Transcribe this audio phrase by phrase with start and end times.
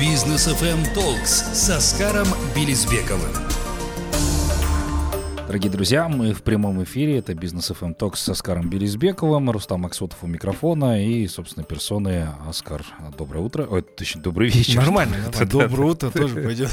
[0.00, 3.32] Бизнес FM Talks с Оскаром Белизбековым.
[5.48, 7.18] Дорогие друзья, мы в прямом эфире.
[7.18, 12.86] Это Бизнес FM Talks с Оскаром Белизбековым, Рустам Аксотов у микрофона и, собственно, персоны Оскар.
[13.16, 13.66] Доброе утро.
[13.68, 14.76] Ой, точнее, добрый вечер.
[14.82, 15.16] Нормально.
[15.40, 16.70] Доброе утро тоже пойдет.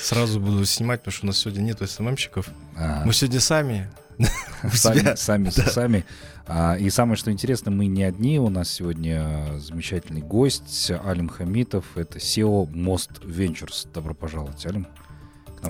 [0.00, 2.46] Сразу буду снимать, потому что у нас сегодня нет СММщиков.
[2.78, 3.02] А.
[3.04, 3.90] Мы сегодня сами.
[4.72, 6.04] Сами, сами, сами.
[6.46, 8.38] А, и самое, что интересно, мы не одни.
[8.38, 11.96] У нас сегодня замечательный гость Алим Хамитов.
[11.96, 13.88] Это SEO Most Ventures.
[13.92, 14.86] Добро пожаловать, Алим.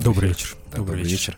[0.01, 0.55] Добрый вечер.
[0.75, 1.37] Добрый вечер.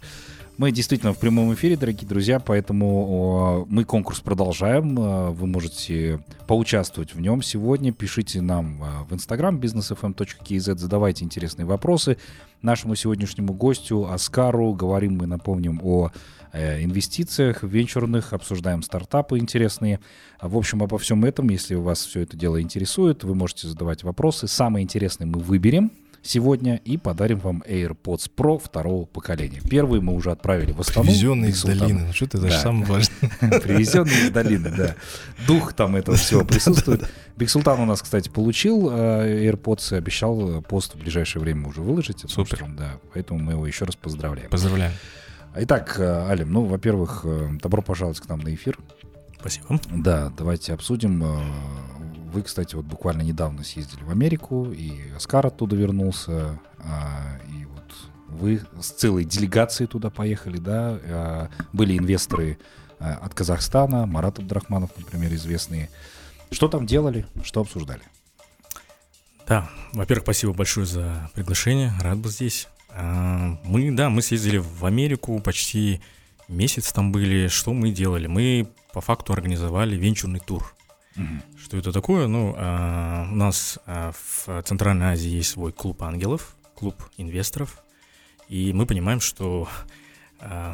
[0.57, 4.95] Мы действительно в прямом эфире, дорогие друзья, поэтому мы конкурс продолжаем.
[4.97, 7.91] А, вы можете поучаствовать в нем сегодня.
[7.91, 12.17] Пишите нам а, в Instagram businessfm.kz, задавайте интересные вопросы
[12.61, 14.73] нашему сегодняшнему гостю Оскару.
[14.73, 16.11] Говорим мы, напомним, о
[16.55, 19.99] инвестициях венчурных, обсуждаем стартапы интересные.
[20.41, 24.47] В общем, обо всем этом, если вас все это дело интересует, вы можете задавать вопросы.
[24.47, 25.91] Самые интересные мы выберем
[26.25, 29.61] сегодня и подарим вам AirPods Pro второго поколения.
[29.69, 31.05] Первый мы уже отправили в Астану.
[31.05, 32.05] Привезенный из долины.
[32.07, 32.59] Ну, что это да.
[32.59, 33.31] самое важное.
[33.61, 34.95] Привезенный из долины, да.
[35.47, 37.07] Дух там этого всего присутствует.
[37.37, 41.81] Биг Султан у нас, кстати, получил э, AirPods и обещал пост в ближайшее время уже
[41.81, 42.25] выложить.
[42.27, 42.65] Супер.
[42.77, 44.49] Да, поэтому мы его еще раз поздравляем.
[44.49, 44.93] Поздравляем.
[45.57, 48.77] Итак, э, Алим, ну, во-первых, э, добро пожаловать к нам на эфир.
[49.39, 49.79] Спасибо.
[49.89, 51.23] Да, давайте обсудим.
[51.23, 51.41] Э,
[52.33, 56.59] вы, кстати, вот буквально недавно съездили в Америку, и Оскар оттуда вернулся,
[57.47, 57.95] и вот
[58.27, 62.59] вы с целой делегацией туда поехали, да, были инвесторы
[62.99, 65.89] от Казахстана, Марат Абдрахманов, например, известные.
[66.51, 68.01] Что там делали, что обсуждали?
[69.47, 72.67] Да, во-первых, спасибо большое за приглашение, рад быть здесь.
[72.95, 76.01] А, мы, да, мы съездили в Америку, почти
[76.47, 77.47] месяц там были.
[77.49, 78.27] Что мы делали?
[78.27, 80.73] Мы по факту организовали венчурный тур.
[81.17, 81.59] Mm-hmm.
[81.61, 82.27] Что это такое?
[82.27, 87.83] Ну, а, у нас а, в Центральной Азии есть свой клуб ангелов, клуб инвесторов,
[88.47, 89.67] и мы понимаем, что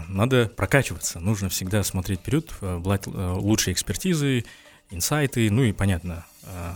[0.10, 4.44] надо прокачиваться, нужно всегда смотреть вперед, брать лучшие экспертизы,
[4.90, 6.26] инсайты, ну и понятно,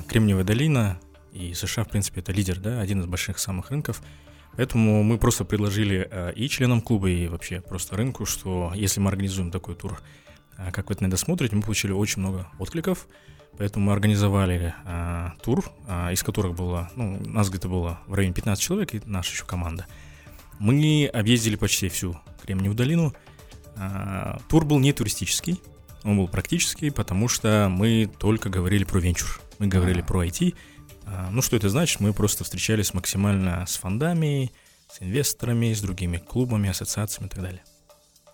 [0.08, 1.00] Кремниевая долина
[1.34, 4.02] и США, в принципе, это лидер, да, один из больших самых рынков–
[4.58, 9.10] Поэтому мы просто предложили э, и членам клуба, и вообще просто рынку, что если мы
[9.10, 10.02] организуем такой тур,
[10.58, 13.08] э, как вы это иногда смотрите, мы получили очень много откликов.
[13.58, 15.64] Поэтому мы организовали э, тур,
[16.12, 19.88] из которых было, ну, нас где-то было в районе 15 человек, и наша еще команда.
[20.60, 23.14] Мы объездили почти всю Кремниевую долину.
[24.48, 25.62] Тур был не туристический,
[26.06, 29.42] он был практический, потому что мы только говорили про венчур.
[29.58, 30.04] Мы говорили а.
[30.04, 30.75] про IT, а,
[31.32, 32.00] ну, что это значит?
[32.00, 34.52] Мы просто встречались максимально с фондами,
[34.92, 37.62] с инвесторами, с другими клубами, ассоциациями и так далее.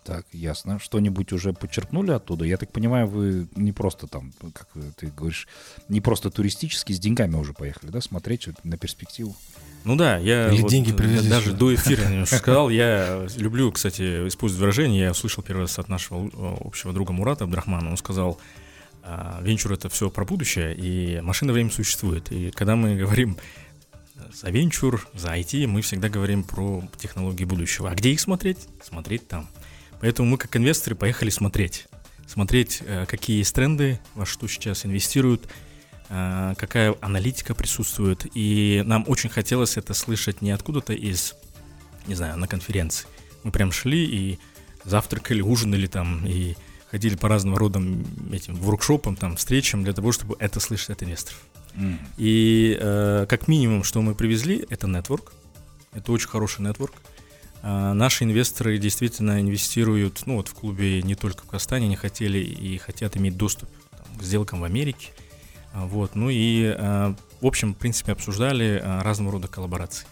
[0.04, 0.80] Так, ясно.
[0.80, 2.44] Что-нибудь уже подчеркнули оттуда?
[2.44, 4.68] Я так понимаю, вы не просто там, как
[4.98, 5.48] ты говоришь,
[5.90, 9.36] не просто туристически, с деньгами уже поехали, да, смотреть на перспективу?
[9.84, 11.58] Ну да, я Или вот деньги привезли даже сюда.
[11.58, 12.70] до эфира немножко сказал.
[12.70, 15.04] Я люблю, кстати, использовать выражение.
[15.04, 16.30] Я услышал первый раз от нашего
[16.62, 17.92] общего друга Мурата Абдрахмана.
[17.92, 18.44] Он сказал, а,
[19.42, 22.32] венчур это все про будущее, и машина времени существует.
[22.32, 23.38] И когда мы говорим
[24.34, 27.90] за венчур, за IT, мы всегда говорим про технологии будущего.
[27.90, 28.68] А где их смотреть?
[28.84, 29.48] Смотреть там.
[30.00, 31.88] Поэтому мы как инвесторы поехали смотреть.
[32.28, 35.48] Смотреть, э, какие есть тренды, во что сейчас инвестируют,
[36.10, 38.26] э, какая аналитика присутствует.
[38.34, 41.36] И нам очень хотелось это слышать не откуда-то из,
[42.08, 43.08] не знаю, на конференции.
[43.44, 44.40] Мы прям шли и
[44.86, 46.56] завтракали, ужинали там, и
[46.92, 48.04] ходили по разным родам
[48.34, 51.42] этим воркшопам, там, встречам для того, чтобы это слышать от инвесторов.
[51.76, 51.98] Mm.
[52.18, 55.32] И э, как минимум, что мы привезли, это нетворк.
[55.94, 56.94] Это очень хороший нетворк.
[57.64, 62.40] Э, наши инвесторы действительно инвестируют, ну вот в клубе не только в Казахстане, они хотели
[62.40, 65.12] и хотят иметь доступ там, к сделкам в Америке.
[65.74, 70.06] Э, вот, ну и э, в общем, в принципе, обсуждали э, разного рода коллаборации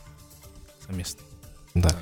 [0.85, 1.21] совместно.
[1.73, 1.95] Да.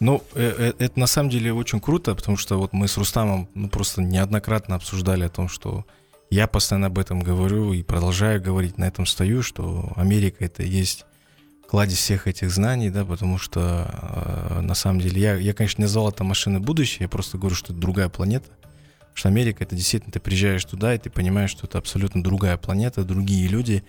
[0.00, 3.48] Ну, э, э, это на самом деле очень круто, потому что вот мы с Рустамом
[3.54, 5.84] ну, просто неоднократно обсуждали о том, что
[6.30, 11.04] я постоянно об этом говорю и продолжаю говорить, на этом стою, что Америка это есть
[11.68, 13.88] кладезь всех этих знаний, да, потому что
[14.56, 17.54] э, на самом деле я, я, конечно, не назвал это машины будущее, я просто говорю,
[17.54, 18.50] что это другая планета,
[19.12, 23.04] что Америка это действительно ты приезжаешь туда и ты понимаешь, что это абсолютно другая планета,
[23.04, 23.84] другие люди,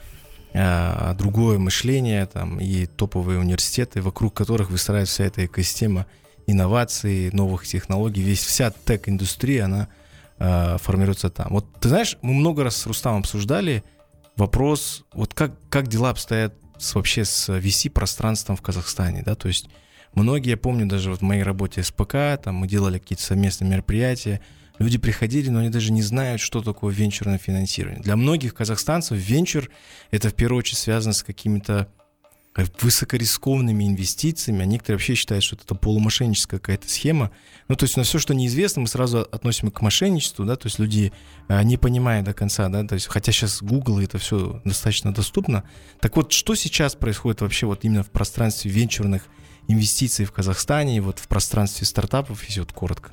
[1.17, 6.05] другое мышление там, и топовые университеты, вокруг которых выстраивается вся эта экосистема
[6.47, 9.87] инноваций, новых технологий, весь вся тек-индустрия, она
[10.37, 11.47] э, формируется там.
[11.49, 13.83] Вот ты знаешь, мы много раз с Рустамом обсуждали
[14.37, 19.69] вопрос, вот как, как дела обстоят с, вообще с VC-пространством в Казахстане, да, то есть
[20.13, 24.41] многие, я помню, даже вот в моей работе СПК, там мы делали какие-то совместные мероприятия,
[24.79, 28.01] Люди приходили, но они даже не знают, что такое венчурное финансирование.
[28.01, 29.69] Для многих казахстанцев венчур—
[30.11, 31.89] это в первую очередь связано с какими-то
[32.79, 37.31] высокорискованными инвестициями, а некоторые вообще считают, что это полумошенническая какая-то схема.
[37.67, 40.79] Ну, то есть на все, что неизвестно, мы сразу относим к мошенничеству, да, то есть
[40.79, 41.11] люди
[41.49, 45.63] а, не понимая до конца, да, то есть хотя сейчас Google это все достаточно доступно.
[45.99, 49.23] Так вот, что сейчас происходит вообще вот именно в пространстве венчурных
[49.67, 53.11] инвестиций в Казахстане, вот в пространстве стартапов, если вот коротко?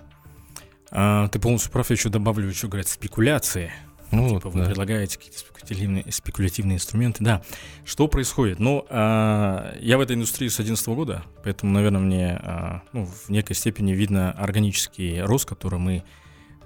[0.92, 3.72] А, ты полностью прав, я еще добавлю, еще говорят, спекуляции.
[4.10, 4.66] Ну, типа, вот, вы да.
[4.66, 7.24] предлагаете какие-то спекулятивные, спекулятивные инструменты.
[7.24, 7.42] Да.
[7.86, 8.58] Что происходит?
[8.58, 13.30] Ну, а, я в этой индустрии с 2011 года, поэтому, наверное, мне а, ну, в
[13.30, 16.04] некой степени видно органический рост, который мы,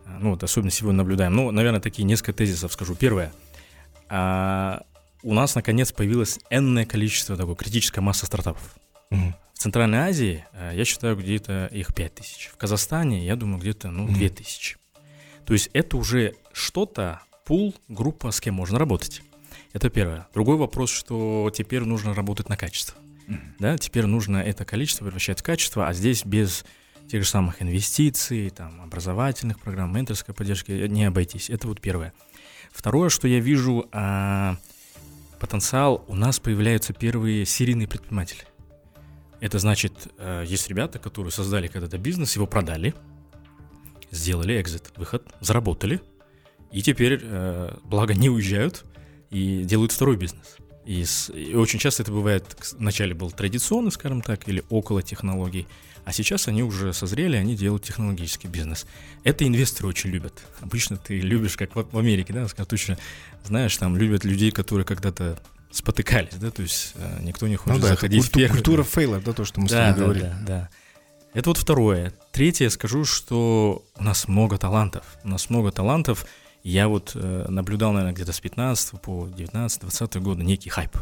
[0.04, 1.34] а, ну, вот особенно сегодня наблюдаем.
[1.34, 2.96] Ну, наверное, такие несколько тезисов скажу.
[2.96, 3.32] Первое.
[4.08, 4.82] А,
[5.22, 8.74] у нас, наконец, появилось энное количество, такой критическая масса стартапов.
[9.12, 9.34] Угу.
[9.56, 12.50] В Центральной Азии, а, я считаю, где-то их 5 тысяч.
[12.52, 14.76] В Казахстане, я думаю, где-то, ну, 2 тысячи.
[15.46, 19.22] То есть это уже что-то, пул, группа, с кем можно работать.
[19.72, 20.28] Это первое.
[20.34, 22.98] Другой вопрос, что теперь нужно работать на качество.
[23.28, 23.38] Mm-hmm.
[23.58, 26.66] Да, теперь нужно это количество превращать в качество, а здесь без
[27.08, 31.48] тех же самых инвестиций, там, образовательных программ, менторской поддержки не обойтись.
[31.48, 32.12] Это вот первое.
[32.72, 34.58] Второе, что я вижу, а,
[35.40, 38.44] потенциал, у нас появляются первые серийные предприниматели.
[39.40, 42.94] Это значит, а, есть ребята, которые создали когда-то бизнес, его продали,
[44.10, 46.00] сделали экзит, выход, заработали–
[46.72, 48.84] и теперь, э, благо, не уезжают
[49.30, 50.56] и делают второй бизнес.
[50.84, 52.44] И, с, и очень часто это бывает,
[52.78, 55.66] вначале был традиционный, скажем так, или около технологий,
[56.04, 58.86] а сейчас они уже созрели, они делают технологический бизнес.
[59.24, 60.44] Это инвесторы очень любят.
[60.60, 62.98] Обычно ты любишь, как в, в Америке, да, точно
[63.44, 65.38] знаешь, там любят людей, которые когда-то
[65.76, 68.54] спотыкались, да, то есть э, никто не хочет ну, да, заходить культу, в первый.
[68.54, 70.36] Культура фейла, да, то, что мы да, с тобой да, говорили.
[70.40, 70.68] Да, да.
[71.34, 72.14] Это вот второе.
[72.32, 75.04] Третье, скажу, что у нас много талантов.
[75.22, 76.26] У нас много талантов,
[76.62, 80.96] я вот э, наблюдал, наверное, где-то с 15 по 19-20 года некий хайп.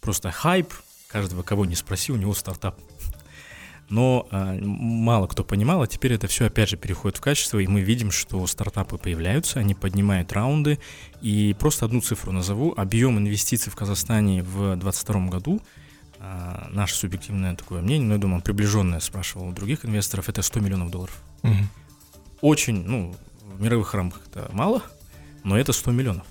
[0.00, 0.74] Просто хайп,
[1.06, 2.78] каждого, кого не спроси, у него стартап.
[3.88, 7.66] Но э, мало кто понимал, а теперь это все опять же переходит в качество, и
[7.66, 10.78] мы видим, что стартапы появляются, они поднимают раунды.
[11.20, 12.72] И просто одну цифру назову.
[12.76, 15.60] Объем инвестиций в Казахстане в 2022 году,
[16.18, 20.60] э, наше субъективное такое мнение, но я думаю, приближенное, спрашивал у других инвесторов, это 100
[20.60, 21.22] миллионов долларов.
[21.42, 21.52] Угу.
[22.40, 24.82] Очень, ну, в мировых рамках это мало,
[25.44, 26.26] но это 100 миллионов.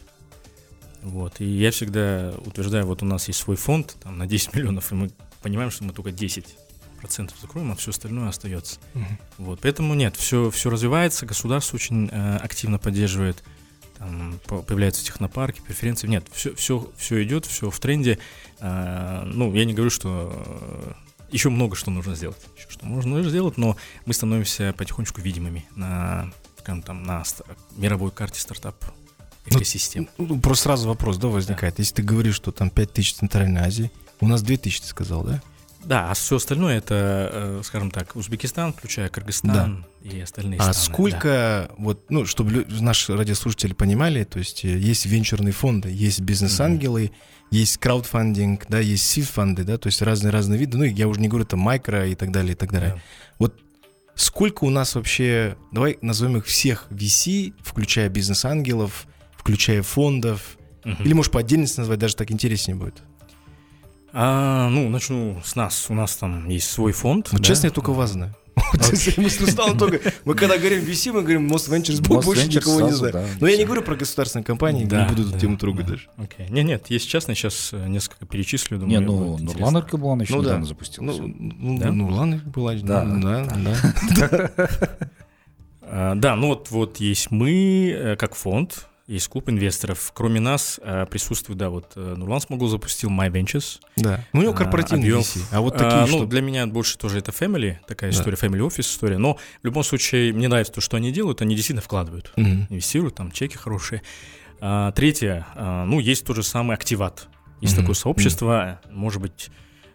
[1.03, 1.39] Вот.
[1.39, 4.95] И я всегда утверждаю, вот у нас есть свой фонд там, на 10 миллионов, и
[4.95, 5.11] мы
[5.41, 6.55] понимаем, что мы только 10
[7.03, 8.79] процентов закроем, а все остальное остается.
[8.95, 9.05] Угу.
[9.39, 9.59] Вот.
[9.61, 13.43] Поэтому нет, все, все развивается, государство очень э, активно поддерживает,
[13.97, 16.07] там появляются технопарки, преференции.
[16.07, 18.19] Нет, все, все, все идет, все в тренде.
[18.59, 20.93] Э, ну, я не говорю, что э,
[21.29, 26.31] еще много что нужно сделать, еще что можно сделать, но мы становимся потихонечку видимыми на
[26.59, 27.23] скажем, там, на
[27.75, 28.77] мировой карте стартап
[29.45, 30.07] экосистем.
[30.17, 31.75] Ну, ну, просто сразу вопрос, да, возникает.
[31.75, 31.81] Да.
[31.81, 33.91] Если ты говоришь, что там 5 тысяч в Центральной Азии,
[34.21, 35.41] у нас 2 тысячи, ты сказал, да?
[35.83, 40.09] Да, а все остальное это, э, скажем так, Узбекистан, включая Кыргызстан да.
[40.09, 40.79] и остальные а страны.
[40.79, 41.75] А сколько, да.
[41.77, 47.47] вот, ну, чтобы наши радиослушатели понимали, то есть э, есть венчурные фонды, есть бизнес-ангелы, mm-hmm.
[47.51, 51.45] есть краудфандинг, да, есть сид-фонды, да, то есть разные-разные виды, ну, я уже не говорю
[51.45, 52.95] там микро и так далее, и так далее.
[52.95, 53.01] Yeah.
[53.39, 53.59] Вот
[54.15, 61.03] Сколько у нас вообще, давай назовем их всех VC, включая бизнес-ангелов, включая фондов, угу.
[61.03, 63.01] или можешь по отдельности назвать, даже так интереснее будет.
[64.15, 65.87] А, ну, начну с нас.
[65.89, 67.29] У нас там есть свой фонд.
[67.31, 67.43] Ну, да?
[67.43, 68.35] честно, я только вас знаю.
[70.25, 73.27] Мы когда говорим VC, мы говорим Most Ventures, больше никого не знаю.
[73.39, 76.07] Но я не говорю про государственные компании, не буду эту тему трогать даже.
[76.49, 78.77] Нет, нет, есть частные, сейчас э, несколько перечислю.
[78.79, 81.21] Не, ну, Нурлан Аркаблан еще недавно запустился.
[81.21, 84.51] Ну, Нурлан была, да, да.
[85.95, 90.11] А, да, ну вот, вот есть мы, э, как фонд, есть клуб инвесторов.
[90.13, 93.79] Кроме нас э, присутствует, да, вот э, Нурлан Смогул запустил My Ventures.
[93.97, 94.23] Да.
[94.31, 95.41] Ну, у него корпоративный а, VC.
[95.51, 96.19] А вот такие а, что?
[96.19, 98.17] Ну, для меня больше тоже это family, такая да.
[98.17, 99.17] история, family office история.
[99.17, 102.47] Но в любом случае, мне нравится то, что они делают, они действительно вкладывают, угу.
[102.69, 104.01] инвестируют, там чеки хорошие.
[104.61, 107.27] А, третье, а, ну, есть тот же самый активат.
[107.59, 107.81] Есть угу.
[107.81, 108.95] такое сообщество, угу.
[108.95, 109.49] может быть,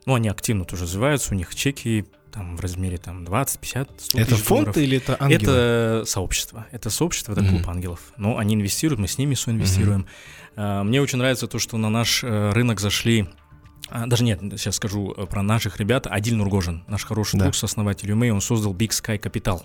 [0.04, 2.04] ну, они активно тоже развиваются, у них чеки
[2.38, 4.76] там в размере там 20, 50, 100 Это фонд долларов.
[4.76, 5.42] или это ангелы?
[5.42, 6.66] Это сообщество.
[6.70, 7.70] Это сообщество, это клуб mm-hmm.
[7.70, 8.00] ангелов.
[8.16, 10.06] Но они инвестируют, мы с ними соинвестируем.
[10.56, 10.84] Mm-hmm.
[10.84, 13.28] Мне очень нравится то, что на наш э, рынок зашли
[13.90, 16.06] а, даже нет, сейчас скажу э, про наших ребят.
[16.06, 17.44] Адиль Нургожин, наш хороший да.
[17.44, 19.62] друг, сооснователь Юмей, он создал Big Sky Capital.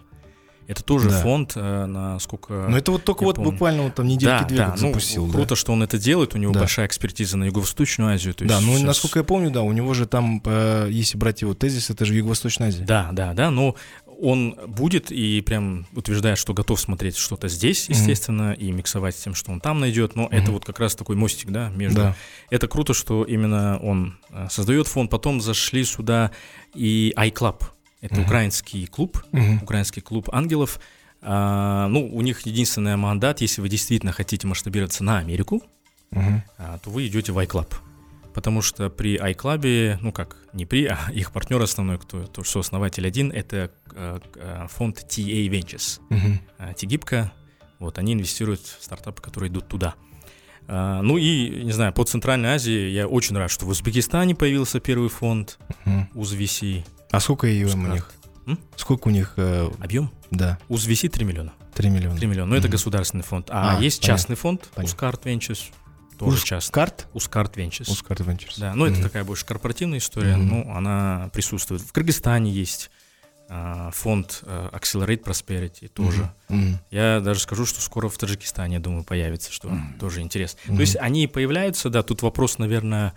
[0.68, 1.22] Это тоже да.
[1.22, 2.68] фонд, э, насколько.
[2.70, 3.52] Но это вот только вот помню.
[3.52, 5.30] буквально вот там недельки да, две да, как ну, запустил.
[5.30, 5.56] Круто, да.
[5.56, 6.36] что он это делает.
[6.36, 6.62] У него да.
[6.62, 8.34] большая экспертиза на Юго-Восточную Азию.
[8.34, 8.84] То есть да, ну сейчас...
[8.84, 12.16] насколько я помню, да, у него же там, э, если брать его тезис, это же
[12.16, 12.86] Юго-Восточная Азия.
[12.86, 13.52] Да, да, да.
[13.52, 13.76] Но
[14.20, 19.36] он будет и прям утверждает, что готов смотреть что-то здесь, естественно, и миксовать с тем,
[19.36, 20.16] что он там найдет.
[20.16, 21.98] Но это вот как раз такой мостик, да, между.
[21.98, 22.16] Да.
[22.50, 25.12] Это круто, что именно он э, создает фонд.
[25.12, 26.32] Потом зашли сюда
[26.74, 27.64] и iClub.
[28.04, 29.64] Это украинский клуб, Мгм.
[29.64, 30.80] украинский клуб ангелов.
[31.22, 35.64] А, ну, у них единственный мандат, если вы действительно хотите масштабироваться на Америку,
[36.12, 36.44] Мгм.
[36.58, 37.74] а, то вы идете в iClub.
[38.34, 42.60] Потому что при iClub, ну как, не при, а их партнер основной, кто, то, что
[42.60, 46.02] основатель один, это э, э, фонд TA Ventures.
[46.10, 46.40] Мгм.
[46.58, 47.32] А, Тигибка,
[47.80, 49.94] вот, они инвестируют в стартапы, которые идут туда.
[50.68, 54.80] А, ну и, не знаю, по Центральной Азии я очень рад, что в Узбекистане появился
[54.82, 56.10] первый фонд Мгм.
[56.16, 56.84] UZVC.
[57.14, 58.12] А сколько ее у них?
[58.48, 58.60] М?
[58.76, 59.34] Сколько у них?
[59.38, 60.12] э, Объем?
[60.32, 61.54] Да, UZVC 3 миллиона.
[61.76, 62.18] 3 миллиона.
[62.18, 62.50] 3 миллиона.
[62.50, 62.72] Но это Мгм.
[62.72, 63.50] государственный фонд.
[63.52, 64.18] А, А, есть понятно.
[64.20, 64.84] частный фонд, Понятно.
[64.96, 65.60] Ускарт Ventures,
[66.18, 66.74] тоже Уз- частный.
[66.74, 67.08] Карт?
[67.14, 67.92] Ускарт Ventures.
[67.92, 68.56] Ускарт Ventures.
[68.58, 69.04] Да, но это Мгм.
[69.04, 70.48] такая больше корпоративная история, Мгм.
[70.66, 71.82] но она присутствует.
[71.84, 72.90] В Кыргызстане есть
[73.50, 76.34] а, фонд а, Accelerate Prosperity тоже.
[76.50, 76.80] Мгм.
[76.90, 80.00] Я даже скажу, что скоро в Таджикистане, я думаю, появится, что Мгм.
[80.00, 80.60] тоже интересно.
[80.66, 80.78] Мгм.
[80.78, 83.14] То есть они появляются, да, тут вопрос, наверное,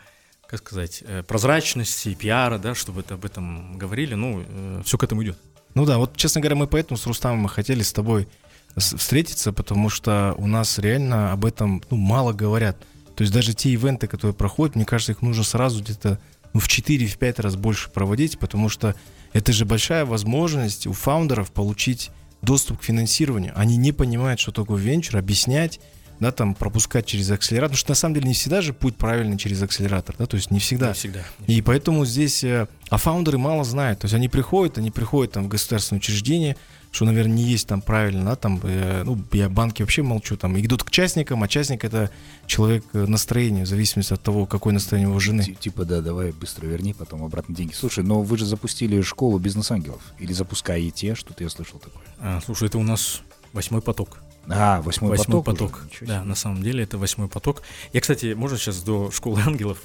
[0.49, 4.45] как сказать, э, прозрачности, пиара, да, чтобы это об этом говорили, ну,
[4.85, 5.39] все к этому идет.
[5.75, 8.29] Ну да, вот, честно говоря, мы поэтому с Рустамом мы хотели с тобой
[8.77, 12.79] встретиться, потому что у нас реально об этом ну, мало говорят.
[13.15, 16.19] То есть даже те ивенты, которые проходят, мне кажется, их нужно сразу где-то
[16.53, 18.95] ну, в 4-5 раз больше проводить, потому что
[19.33, 22.11] это же большая возможность у фаундеров получить
[22.43, 23.53] доступ к финансированию.
[23.57, 25.81] Они не понимают, что такое венчур, объяснять,
[26.21, 29.37] да, там, пропускать через акселератор, потому что на самом деле не всегда же путь правильный
[29.39, 30.89] через акселератор, да, то есть не всегда.
[30.89, 31.21] Не всегда.
[31.47, 35.45] И поэтому здесь, э, а фаундеры мало знают, то есть они приходят, они приходят там
[35.45, 36.57] в государственное учреждение,
[36.93, 40.59] что, наверное, не есть там правильно, да, там, э, ну, я банки вообще молчу, там,
[40.59, 42.11] идут к частникам, а частник это
[42.47, 45.45] человек э, настроения, в зависимости от того, какое настроение у его жены.
[45.45, 47.75] Ти- Типа, да, давай быстро верни, потом обратно деньги.
[47.75, 50.01] Слушай, но вы же запустили школу бизнес-ангелов.
[50.19, 52.03] Или запускаете, что-то я слышал такое.
[52.19, 53.21] А, слушай, это у нас
[53.53, 54.19] восьмой поток.
[54.49, 55.81] А, восьмой, Восьмой поток.
[55.81, 55.89] поток.
[56.03, 57.63] Да, на самом деле это восьмой поток.
[57.93, 59.79] Я, кстати, можно сейчас до школы ангелов,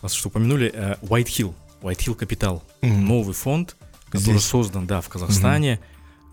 [0.00, 3.06] вас что упомянули, э, White Hill, White Hill Capital, Мгм.
[3.06, 3.76] новый фонд,
[4.10, 4.44] который Здесь.
[4.46, 5.80] создан, да, в Казахстане,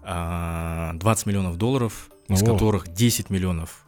[0.03, 2.45] а, 20 миллионов долларов, из О.
[2.45, 3.85] которых 10 миллионов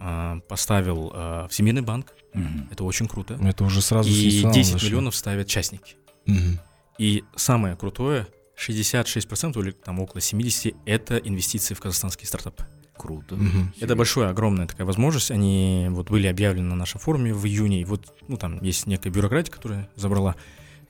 [0.00, 2.68] а, поставил а, Всемирный банк, Мгм.
[2.70, 4.86] это очень круто, Это уже сразу и национала 10 зашло.
[4.88, 5.96] миллионов ставят частники.
[6.26, 6.60] Мгм.
[6.98, 8.26] И самое крутое,
[8.56, 12.66] 66% или там около 70% это инвестиции в казахстанские стартапы.
[12.98, 13.36] Круто.
[13.36, 13.72] Мгм.
[13.80, 15.30] Это большая, огромная такая возможность.
[15.30, 17.80] Они вот были объявлены на нашем форуме в июне.
[17.80, 20.34] И вот, ну, там есть некая бюрократия, которая забрала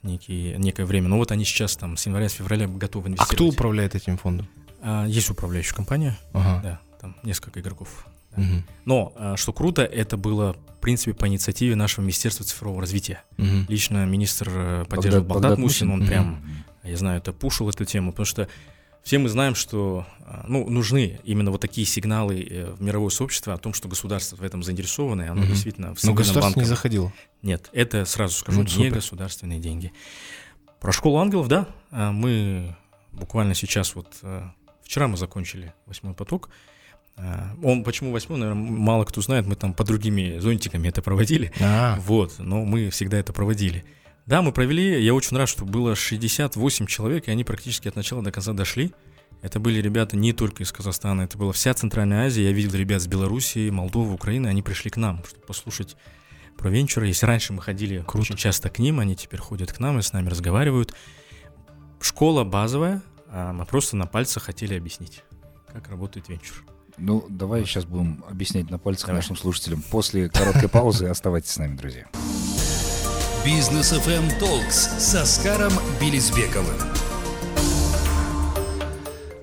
[0.02, 1.08] некие, некое время.
[1.08, 3.34] Но вот они сейчас там с января, с февраля готовы А инвестировать.
[3.36, 4.48] кто управляет этим фондом?
[4.80, 6.60] А, есть управляющая компания, Ага.
[6.62, 8.06] да, там несколько игроков.
[8.36, 8.42] да.
[8.42, 8.64] Мгм.
[8.84, 13.22] Но, а, что круто, это было, в принципе, по инициативе нашего Министерства цифрового развития.
[13.36, 13.66] Мгм.
[13.68, 16.06] Лично министр э, поддерживал Багдад, Мусин, он Мгм.
[16.08, 16.42] прям
[16.84, 18.48] я знаю, это пушил эту тему, потому что
[19.08, 23.54] все мы знаем, что а, ну, нужны именно вот такие сигналы э, в мировое сообщество
[23.54, 25.48] о том, что государство в этом заинтересовано, и оно Мгм.
[25.48, 27.10] действительно в Но государство банке- не заходило.
[27.40, 29.92] Нет, это сразу скажу, Ну, не государственные деньги.
[30.78, 32.76] Про школу ангелов, да, а, мы
[33.12, 36.50] буквально сейчас вот а, вчера мы закончили восьмой поток.
[37.64, 41.50] Он почему восьмой, наверное, мало кто знает, мы там по другими зонтиками это проводили.
[41.60, 43.84] А, Вот, но мы всегда это проводили.
[44.28, 48.22] Да, мы провели, я очень рад, что было 68 человек, и они практически от начала
[48.22, 48.92] до конца дошли.
[49.40, 52.44] Это были ребята не только из Казахстана, это была вся Центральная Азия.
[52.44, 55.96] Я видел ребят с Белоруссии, Молдовы, Украины, они пришли к нам, чтобы послушать
[56.58, 57.06] про венчуры.
[57.06, 58.18] Если раньше мы ходили Круто.
[58.18, 60.94] очень часто к ним, они теперь ходят к нам и с нами разговаривают.
[61.98, 65.22] Школа базовая, а мы просто на пальцах хотели объяснить,
[65.72, 66.66] как работает венчур.
[66.98, 69.22] Ну, давай сейчас будем объяснять на пальцах Давай.
[69.22, 69.80] нашим слушателям.
[69.90, 72.08] После короткой паузы оставайтесь с нами, друзья.
[73.48, 76.76] Бизнес FM Talks с Оскаром Белизбековым.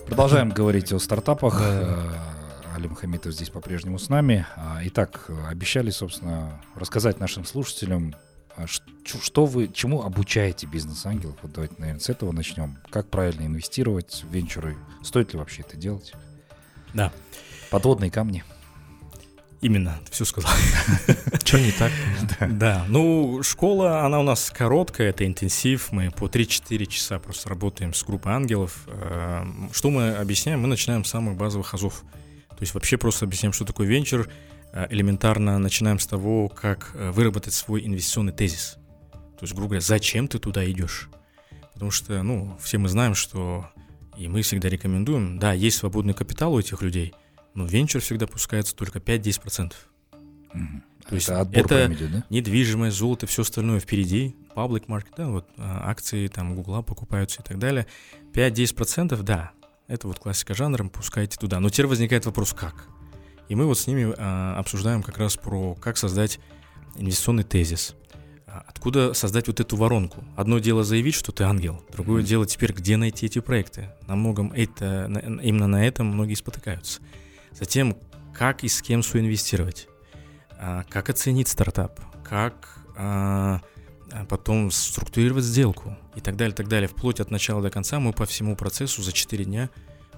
[0.06, 1.60] Продолжаем говорить о стартапах.
[1.60, 2.14] Э,
[2.76, 4.46] Алим Хамитов здесь по-прежнему с нами.
[4.58, 8.14] А, Итак, обещали, собственно, рассказать нашим слушателям,
[8.56, 11.38] а, что вы, чему обучаете бизнес-ангелов.
[11.42, 12.78] Вот давайте, наверное, с этого начнем.
[12.92, 14.78] Как правильно инвестировать в венчуры?
[15.02, 16.14] Стоит ли вообще это делать?
[16.94, 17.12] Да,
[17.72, 18.44] Подводные камни.
[19.65, 20.51] Именно, ты все сказал.
[21.43, 21.91] что не так?
[22.51, 27.93] Да, ну, школа, она у нас короткая, это интенсив, мы по 3-4 часа просто работаем
[27.93, 28.84] с группой ангелов.
[28.88, 30.62] Э, Что мы объясняем?
[30.62, 32.03] Мы начинаем с самых базовых азов.
[32.50, 34.29] То есть вообще просто объясняем, что такое венчур.
[34.72, 38.77] Э, Элементарно начинаем с того, как э, выработать свой инвестиционный тезис.
[39.12, 41.10] То есть, грубо говоря, зачем ты туда идешь?
[41.74, 43.67] Потому что, ну, все мы знаем, что,
[44.15, 47.13] и мы всегда рекомендуем, да, есть свободный капитал у этих людей,
[47.56, 49.74] но в венчур всегда пускается только 5-10%.
[50.54, 50.84] Мгм.
[51.08, 52.24] То есть это отбор это идет, да?
[52.30, 57.46] недвижимость, золото, все остальное впереди, public market, да, вот а, акции там Гугла покупаются и
[57.46, 57.86] так далее.
[58.34, 59.52] 5-10%, да,
[59.88, 61.60] это вот классика жанра, пускайте туда.
[61.60, 62.88] Но теперь возникает вопрос, как?
[63.50, 66.40] И мы вот с ними а, обсуждаем как раз про как создать
[66.96, 67.96] инвестиционный тезис.
[68.48, 70.24] А, Откуда создать вот эту воронку?
[70.36, 72.28] Одно дело заявить, что ты ангел, другое Мгм.
[72.28, 73.92] дело теперь, где найти эти проекты.
[74.08, 77.00] На многом это, на- именно на этом многие спотыкаются.
[77.58, 77.98] Затем,
[78.34, 79.88] как и с кем соинвестировать,
[80.58, 83.62] А, как оценить стартап, как а,
[84.12, 86.88] а потом структурировать сделку и так далее, так далее.
[86.88, 89.70] Вплоть от начала до конца мы по всему процессу за 4 дня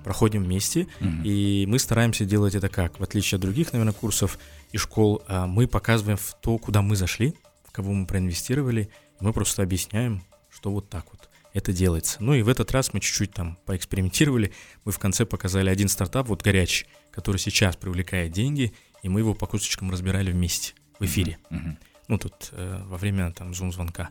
[0.03, 1.23] проходим вместе, Мгм.
[1.23, 2.99] и мы стараемся делать это как?
[2.99, 4.37] В отличие от других, наверное, курсов
[4.71, 7.33] и школ, мы показываем в то, куда мы зашли,
[7.67, 8.89] в кого мы проинвестировали,
[9.19, 11.16] мы просто объясняем, что вот так вот
[11.57, 12.17] это делается.
[12.21, 14.53] Ну и в этот раз мы чуть-чуть там поэкспериментировали,
[14.85, 19.33] мы в конце показали один стартап, вот горячий, который сейчас привлекает деньги, и мы его
[19.33, 21.39] по кусочкам разбирали вместе в эфире.
[21.49, 21.79] Мгм.
[22.07, 24.09] Ну, тут э, во время там зум-звонка.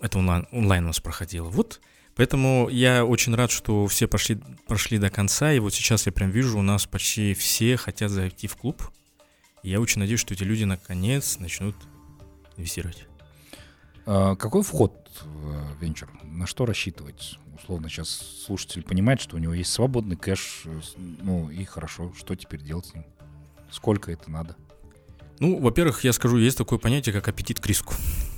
[0.00, 1.48] Это онлайн, онлайн у нас проходило.
[1.48, 1.80] Вот,
[2.16, 6.30] поэтому я очень рад, что все пошли, прошли до конца, и вот сейчас я прям
[6.30, 8.82] вижу, у нас почти все хотят зайти в клуб.
[9.62, 11.76] И я очень надеюсь, что эти люди наконец начнут
[12.56, 13.06] инвестировать.
[14.06, 16.08] А Какой вход в э, венчур?
[16.24, 17.38] На что рассчитывать?
[17.56, 18.08] Условно, сейчас
[18.46, 22.86] слушатель понимает, что у него есть свободный кэш, э, ну и хорошо, что теперь делать
[22.86, 23.04] с ним?
[23.70, 24.56] Сколько это надо?
[25.38, 27.94] Ну, во-первых, я скажу, есть такое понятие, как аппетит к риску.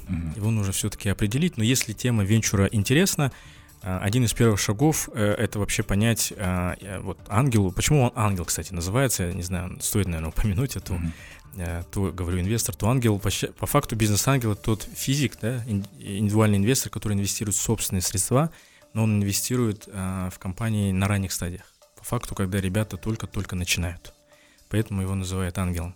[0.08, 0.32] Мгм.
[0.36, 1.56] Его нужно все-таки определить.
[1.56, 3.32] Но если тема венчура интересна,
[3.82, 7.72] а, один из первых шагов э, это вообще понять а, вот ангелу.
[7.72, 9.32] Почему он ангел, кстати, называется?
[9.32, 10.94] Не знаю, стоит, наверное, упомянуть эту.
[10.94, 11.12] Мгм.
[11.56, 13.18] Э, То говорю инвестор, то ангел.
[13.18, 18.50] По, факту бизнес-ангел это тот физик, да, ин- индивидуальный инвестор, который инвестирует в собственные средства,
[18.92, 21.64] но он инвестирует а, в компании на ранних стадиях.
[21.96, 24.14] По факту, когда ребята только-только начинают.
[24.68, 25.94] Поэтому его называют ангелом.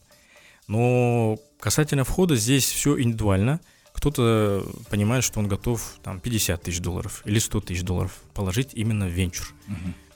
[0.67, 3.61] Но касательно входа здесь все индивидуально.
[3.93, 9.07] Кто-то понимает, что он готов там 50 тысяч долларов или 100 тысяч долларов положить именно
[9.07, 9.53] в венчур.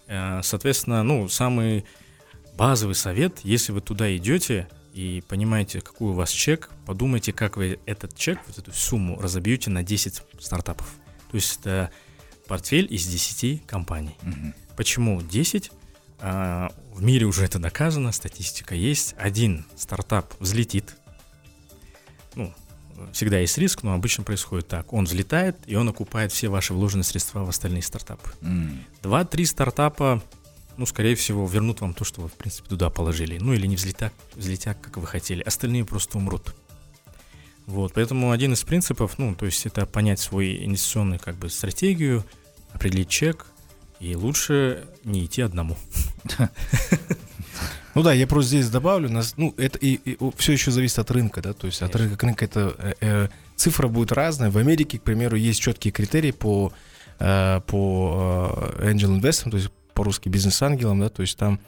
[0.06, 1.84] Э, Соответственно, ну, самый
[2.56, 7.78] базовый совет, если вы туда идете и понимаете, какой у вас чек, подумайте, как вы
[7.86, 10.86] этот чек, вот эту сумму разобьете на 10 стартапов.
[11.30, 11.90] То есть это
[12.46, 14.16] портфель из 10 компаний.
[14.22, 14.54] Мгм.
[14.76, 15.70] Почему 10?
[16.20, 19.14] А, в мире уже это доказано, статистика есть.
[19.18, 20.94] Один стартап взлетит.
[22.34, 22.52] Ну,
[23.12, 24.92] всегда есть риск, но обычно происходит так.
[24.92, 28.30] Он взлетает, и он окупает все ваши вложенные средства в остальные стартапы.
[29.02, 30.22] Два-три стартапа,
[30.76, 33.38] ну, скорее всего, вернут вам то, что вы, в принципе, туда положили.
[33.38, 35.42] Ну, или не взлетят, взлетят, как вы хотели.
[35.42, 36.54] Остальные просто умрут.
[37.66, 42.24] Вот, поэтому один из принципов, ну, то есть это понять свою инвестиционную, как бы, стратегию,
[42.72, 43.46] определить чек,
[44.00, 45.76] и лучше не идти одному.
[47.94, 51.42] Ну да, я просто здесь добавлю, нас, ну это и, все еще зависит от рынка,
[51.42, 54.50] да, то есть от рынка к рынку это э, э, цифра будет разная.
[54.50, 56.72] В Америке, к примеру, есть четкие критерии по
[57.18, 61.60] э, по э, angel investment, то есть по-русски бизнес-ангелам, да, то есть там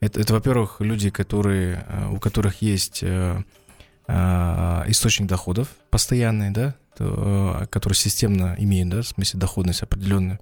[0.00, 3.42] это, это во-первых, люди, которые э, у которых есть э,
[4.08, 10.40] э, источник доходов постоянный, да, то, который системно имеет, да, в смысле доходность определенную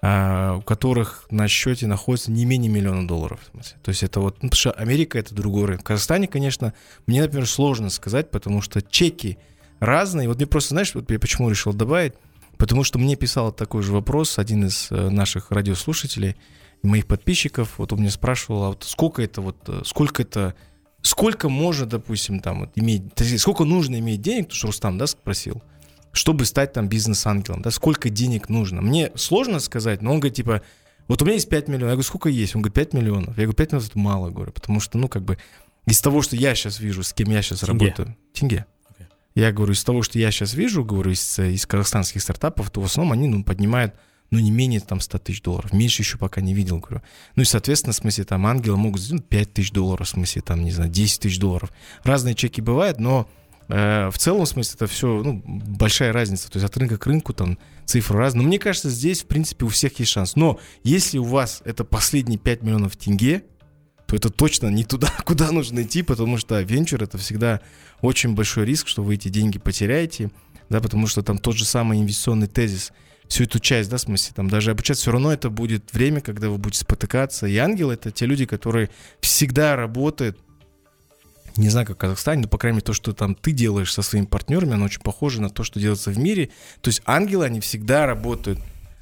[0.00, 3.40] а, у которых на счете находится не менее миллиона долларов.
[3.42, 3.78] в смысле.
[3.82, 5.80] То есть это вот, ну, потому что Америка это другой рынок.
[5.80, 6.72] В Казахстане, конечно,
[7.06, 9.38] мне, например, сложно сказать, потому что чеки
[9.80, 10.28] разные.
[10.28, 12.12] Вот мне просто, знаешь, вот я почему решил добавить,
[12.58, 16.36] потому что мне писал такой же вопрос один из наших радиослушателей,
[16.82, 20.54] моих подписчиков, вот он меня спрашивал, а вот сколько это вот, э, сколько это,
[21.02, 24.98] сколько можно, допустим, там вот иметь, то есть сколько нужно иметь денег, потому что Рустам,
[24.98, 25.62] да, спросил,
[26.12, 28.80] чтобы стать там бизнес-ангелом, да, сколько денег нужно.
[28.80, 30.62] Мне сложно сказать, но он говорит, типа,
[31.08, 31.88] вот у меня есть 5 миллионов.
[31.88, 32.54] Я говорю, сколько есть?
[32.54, 33.28] Он говорит, 5 миллионов.
[33.38, 35.38] Я говорю, 5 миллионов это мало, говорю, потому что, ну, как бы,
[35.86, 37.86] из того, что я сейчас вижу, с кем я сейчас Тенге.
[37.86, 38.16] работаю.
[38.34, 38.66] Тенге.
[38.90, 39.06] Окей.
[39.34, 42.84] Я говорю, из того, что я сейчас вижу, говорю, из, из казахстанских стартапов, то в
[42.84, 43.94] основном они, ну, поднимают,
[44.30, 45.72] ну, не менее там 100 тысяч долларов.
[45.72, 47.02] Меньше еще пока не видел, говорю.
[47.36, 50.64] Ну, и, соответственно, в смысле, там, ангелы могут ну, 5 тысяч долларов, в смысле, там,
[50.64, 51.72] не знаю, 10 тысяч долларов.
[52.04, 53.28] Разные чеки бывают, но
[53.68, 56.50] Э, в целом, в смысле, это все ну, большая разница.
[56.50, 58.42] То есть от рынка к рынку там цифры разные.
[58.42, 60.36] Но мне кажется, здесь, в принципе, у всех есть шанс.
[60.36, 63.44] Но если у вас это последние 5 миллионов тенге,
[64.06, 67.60] то это точно не туда, куда нужно идти, потому что венчур это всегда
[68.00, 70.30] очень большой риск, что вы эти деньги потеряете,
[70.70, 72.92] да, потому что там тот же самый инвестиционный тезис,
[73.28, 76.48] всю эту часть, да, в смысле, там даже обучаться, все равно это будет время, когда
[76.48, 77.46] вы будете спотыкаться.
[77.46, 80.38] И ангелы это те люди, которые всегда работают
[81.56, 84.02] не знаю, как в Казахстане, но, по крайней мере, то, что там ты делаешь со
[84.02, 86.50] своими партнерами, оно очень похоже на то, что делается в мире.
[86.82, 88.60] То есть ангелы, они всегда работают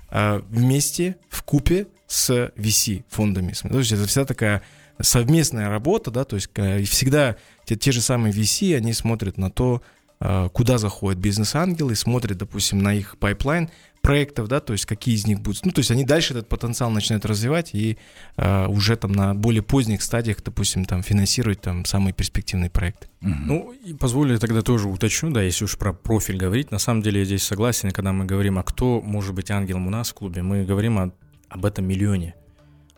[0.09, 3.53] а, вместе, в купе с VC фондами.
[3.53, 4.63] То есть это вся такая
[5.01, 7.37] совместная работа, да, то есть э, всегда
[7.67, 9.83] те, те же самые VC, они смотрят на то,
[10.21, 13.69] э, куда заходят бизнес-ангелы, смотрят, допустим, на их pipeline
[14.07, 16.91] проектов, да, то есть какие из них будут, ну, то есть они дальше этот потенциал
[16.91, 17.99] начинают развивать и
[18.37, 23.09] э, уже там на более поздних стадиях, допустим, там финансировать там самые перспективные проекты.
[23.21, 27.19] Ну, и позволю тогда тоже уточню, да, если уж про профиль говорить, на самом деле
[27.21, 30.43] я здесь согласен, когда мы говорим, а кто может быть ангелом у нас в клубе,
[30.43, 31.11] мы говорим о,
[31.49, 32.37] об этом миллионе.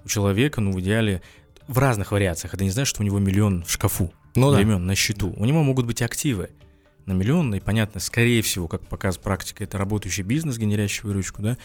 [0.05, 1.23] У человека, ну, в идеале,
[1.68, 4.59] в разных вариациях, это не значит, что у него миллион в шкафу, Ну да.
[4.59, 5.33] времен на счету.
[5.38, 6.51] У него могут быть активы
[7.09, 11.59] на миллион, и понятно, скорее всего, как показывает практика, это работающий бизнес, генерящий выручку, да,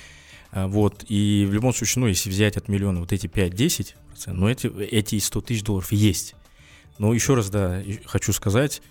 [0.51, 3.95] А, вот, и в любом случае, ну, если взять от миллиона вот эти 5-10%,
[4.27, 6.35] ну, эти, эти 100 тысяч долларов есть.
[6.99, 8.81] Но еще раз, да, хочу сказать,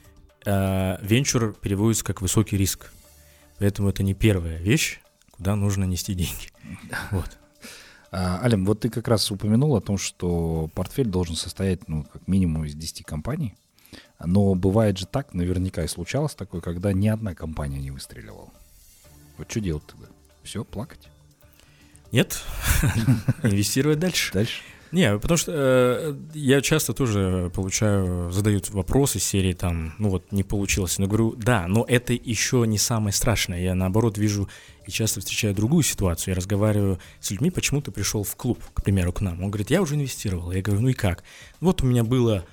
[0.45, 2.93] а, венчур переводится как высокий риск,
[3.59, 6.51] поэтому это не первая вещь, куда нужно нести деньги.
[7.11, 7.39] Вот.
[8.11, 12.29] А, Алим, вот ты как раз упомянул о том, что портфель должен состоять, ну, как
[12.29, 13.55] минимум из 10 компаний.
[14.25, 18.51] Но бывает же так, наверняка и случалось такое, когда ни одна компания не выстреливала.
[19.39, 20.07] Вот что делать тогда?
[20.43, 21.09] Все, плакать?
[22.11, 22.43] Нет,
[23.43, 24.33] инвестировать дальше.
[24.33, 24.63] Дальше?
[24.93, 30.31] Не, потому что э, я часто тоже получаю, задают вопросы из серии там, ну вот
[30.33, 30.99] не получилось.
[30.99, 33.63] Но говорю, да, но это еще не самое страшное.
[33.63, 34.51] Я наоборот вижу
[34.87, 36.33] и часто встречаю другую ситуацию.
[36.33, 39.43] Я разговариваю с людьми, почему ты пришел в клуб, к примеру, к нам.
[39.43, 40.53] Он говорит, я уже инвестировал.
[40.53, 41.25] Я говорю, ну и как?
[41.61, 42.45] Вот у меня было,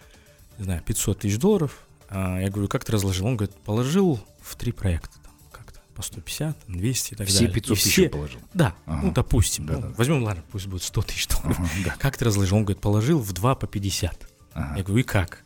[0.59, 1.87] не знаю, 500 тысяч долларов.
[2.09, 3.25] А я говорю, как ты разложил?
[3.27, 5.17] Он говорит, положил в три проекта.
[5.23, 7.53] Там, как-то по 150, там, 200 и так Все далее.
[7.53, 8.39] 500 И тысяч все- положил?
[8.53, 9.01] Да, Ага.
[9.05, 9.65] ну допустим.
[9.65, 9.93] Да, ну, да.
[9.97, 11.59] Возьмем, ладно, пусть будет 100 тысяч долларов.
[11.59, 11.95] Ага, да.
[11.99, 12.57] Как ты разложил?
[12.57, 14.27] Он говорит, положил в 2 по 50.
[14.53, 14.77] Ага.
[14.77, 15.43] Я говорю, и как?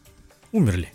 [0.51, 0.91] Умерли.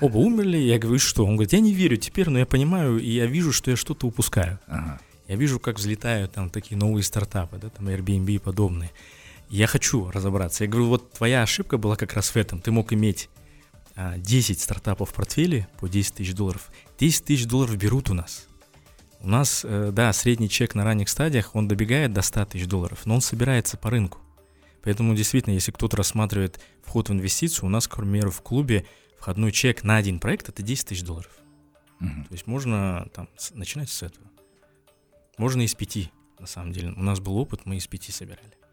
[0.00, 0.58] Оба умерли.
[0.58, 1.24] Я говорю, и что?
[1.24, 4.06] Он говорит, я не верю теперь, но я понимаю, и я вижу, что я что-то
[4.06, 4.58] упускаю.
[4.66, 5.00] Ага.
[5.28, 8.90] Я вижу, как взлетают там такие новые стартапы, да, там Airbnb и подобные.
[9.54, 10.64] Я хочу разобраться.
[10.64, 12.60] Я говорю, вот твоя ошибка была как раз в этом.
[12.60, 13.30] Ты мог иметь
[13.94, 16.72] а, 10 стартапов в портфеле по 10 тысяч долларов.
[16.98, 18.48] 10 тысяч долларов берут у нас.
[19.20, 23.06] У нас, э, да, средний чек на ранних стадиях, он добегает до 100 тысяч долларов,
[23.06, 24.18] но он собирается по рынку.
[24.82, 28.84] Поэтому действительно, если кто-то рассматривает вход в инвестицию, у нас, к примеру, в клубе
[29.20, 31.30] входной чек на один проект это 10 тысяч долларов.
[32.00, 32.24] Мгм.
[32.24, 34.26] То есть можно там начинать с этого.
[35.38, 36.88] Можно из пяти, на самом деле.
[36.96, 38.63] У нас был опыт, мы из пяти собирали.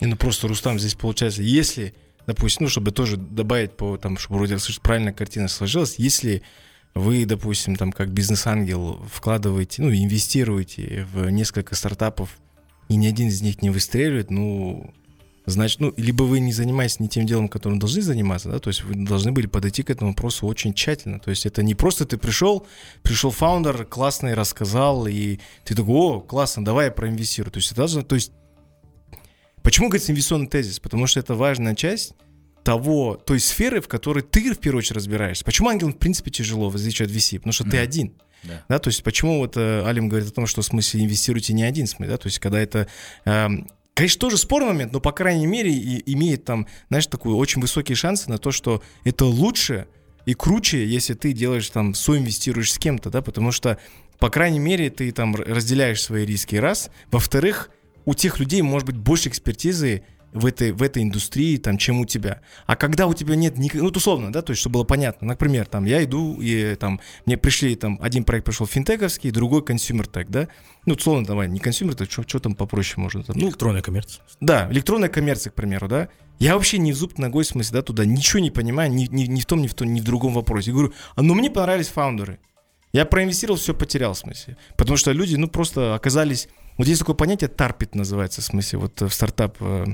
[0.00, 1.94] И, ну просто, Рустам, здесь получается, если,
[2.26, 6.42] допустим, ну, чтобы тоже добавить по, там, чтобы вроде правильная картина сложилась, если
[6.94, 12.38] вы, допустим, там, как бизнес-ангел вкладываете, ну, инвестируете в несколько стартапов,
[12.88, 14.94] и ни один из них не выстреливает, ну,
[15.46, 18.82] значит, ну, либо вы не занимаетесь не тем делом, которым должны заниматься, да, то есть
[18.82, 21.20] вы должны были подойти к этому вопросу очень тщательно.
[21.20, 22.66] То есть это не просто ты пришел,
[23.02, 27.52] пришел фаундер, классный, рассказал, и ты такой, о, классно, давай я проинвестирую.
[27.52, 28.32] То есть это должно, то есть
[29.66, 30.78] Почему, говорится, инвестиционный тезис?
[30.78, 32.12] Потому что это важная часть
[32.62, 35.44] того, той сферы, в которой ты в первую очередь разбираешься.
[35.44, 37.38] Почему ангелам, в принципе, тяжело, в отличие от VC?
[37.38, 37.80] Потому что ты Да.
[37.80, 38.12] один.
[38.44, 38.64] Да.
[38.68, 41.64] Да, то есть почему вот э, Алим говорит о том, что в смысле инвестируйте не
[41.64, 42.86] один, смысле, да, то есть когда это,
[43.24, 47.60] эм, конечно, тоже спорный момент, но по крайней мере и, имеет там, знаешь, такой очень
[47.60, 49.88] высокие шансы на то, что это лучше
[50.26, 53.78] и круче, если ты делаешь там, соинвестируешь с кем-то, да, потому что,
[54.20, 56.88] по крайней мере, ты там разделяешь свои риски, раз.
[57.10, 57.70] Во-вторых,
[58.06, 62.04] у тех людей может быть больше экспертизы в этой, в этой индустрии, там, чем у
[62.04, 62.40] тебя.
[62.66, 65.66] А когда у тебя нет, ни, ну, условно, да, то есть, чтобы было понятно, например,
[65.66, 70.28] там, я иду, и там, мне пришли, там, один проект пришел финтековский, другой consumer tech,
[70.28, 70.48] да,
[70.84, 74.22] ну, условно, давай, не consumer tech, что там попроще можно, там, ну, Электронная коммерция.
[74.40, 76.08] да, электронная коммерция, к примеру, да.
[76.38, 79.22] Я вообще не в зуб ногой, в смысле, да, туда ничего не понимаю, ни, ни,
[79.24, 80.70] ни в том, ни в том, ни в другом вопросе.
[80.70, 82.40] Я говорю, а ну мне понравились фаундеры.
[82.92, 84.58] Я проинвестировал, все потерял, в смысле.
[84.76, 86.48] Потому что люди, ну, просто оказались...
[86.76, 89.86] Вот есть такое понятие тарпит называется, в смысле, вот э, в стартап э,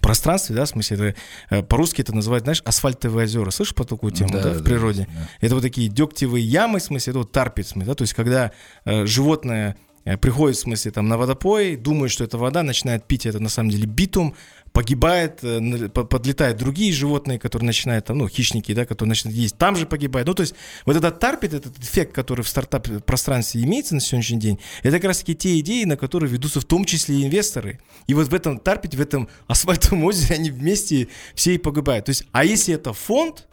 [0.00, 3.50] пространстве, да, в смысле, это, э, по-русски это называют, знаешь, асфальтовые озера.
[3.50, 5.08] Слышишь про такую тему, да, в природе?
[5.12, 5.28] да.
[5.40, 8.14] Это вот такие дегтевые ямы, в смысле, это вот тарпит, в смысле, да, то есть
[8.14, 8.52] когда
[8.84, 9.76] э, животное
[10.22, 13.68] приходит, в смысле, там, на водопой, думает, что это вода, начинает пить, это на самом
[13.68, 14.34] деле битум,
[14.78, 19.74] погибает, э, подлетают другие животные, которые начинают, там, ну, хищники, да, которые начинают есть, там
[19.74, 20.28] же погибают.
[20.28, 20.54] Ну, то есть
[20.86, 25.34] вот этот тарпит, этот эффект, который в стартап-пространстве имеется на сегодняшний день, это как раз-таки
[25.34, 27.80] те идеи, на которые ведутся в том числе и инвесторы.
[28.06, 32.04] И вот в этом тарпите, в этом асфальтовом озере они вместе все и погибают.
[32.04, 33.48] То есть, а если это фонд,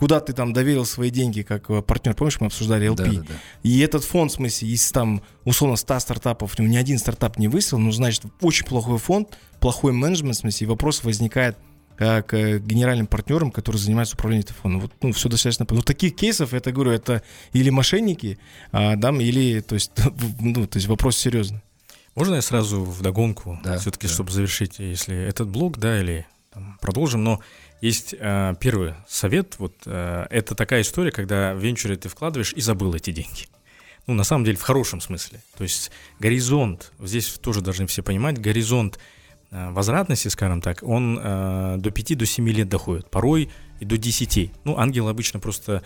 [0.00, 3.20] куда ты там доверил свои деньги как э, партнер, помнишь, мы обсуждали LP, Да, да,
[3.28, 3.34] да.
[3.62, 7.36] и этот фонд, в смысле, из там, условно, 100 стартапов, в нем ни один стартап
[7.36, 11.58] не выстрелил, ну, значит, очень плохой фонд, плохой менеджмент, в смысле, и вопрос возникает
[11.98, 14.80] э, к э, генеральным партнерам, которые занимаются управлением этим фондом.
[14.80, 15.66] Вот, ну, все достаточно...
[15.68, 18.38] Ну, таких кейсов, это, говорю, это или мошенники,
[18.72, 19.92] а, да, или, то есть,
[20.40, 21.60] ну, то есть вопрос серьезный.
[22.14, 24.14] Можно я сразу в догонку, Да, все-таки, да.
[24.14, 27.40] чтобы завершить, если этот блок, да, или там, продолжим, но
[27.80, 32.60] Есть э, первый совет, вот э, это такая история, когда в венчуре ты вкладываешь и
[32.60, 33.46] забыл эти деньги.
[34.06, 35.40] Ну, на самом деле, в хорошем смысле.
[35.56, 38.98] То есть горизонт, здесь тоже должны все понимать, горизонт
[39.50, 43.96] э, возвратности, скажем так, он э, до 5 до 7 лет доходит, порой и до
[43.96, 44.52] 10.
[44.64, 45.82] Ну, ангел обычно просто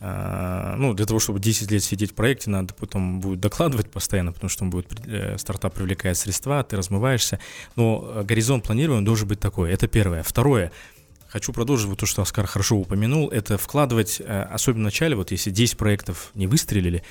[0.00, 4.32] э, ну, для того, чтобы 10 лет сидеть в проекте, надо потом будет докладывать постоянно,
[4.32, 7.40] потому что он будет, э, стартап привлекает средства, ты размываешься.
[7.74, 9.72] Но горизонт планирования должен быть такой.
[9.72, 10.22] Это первое.
[10.22, 10.72] Второе–
[11.28, 15.30] Хочу продолжить вот то, что Оскар хорошо упомянул, это вкладывать, э, особенно в начале, вот
[15.30, 17.02] если 10 проектов не выстрелили,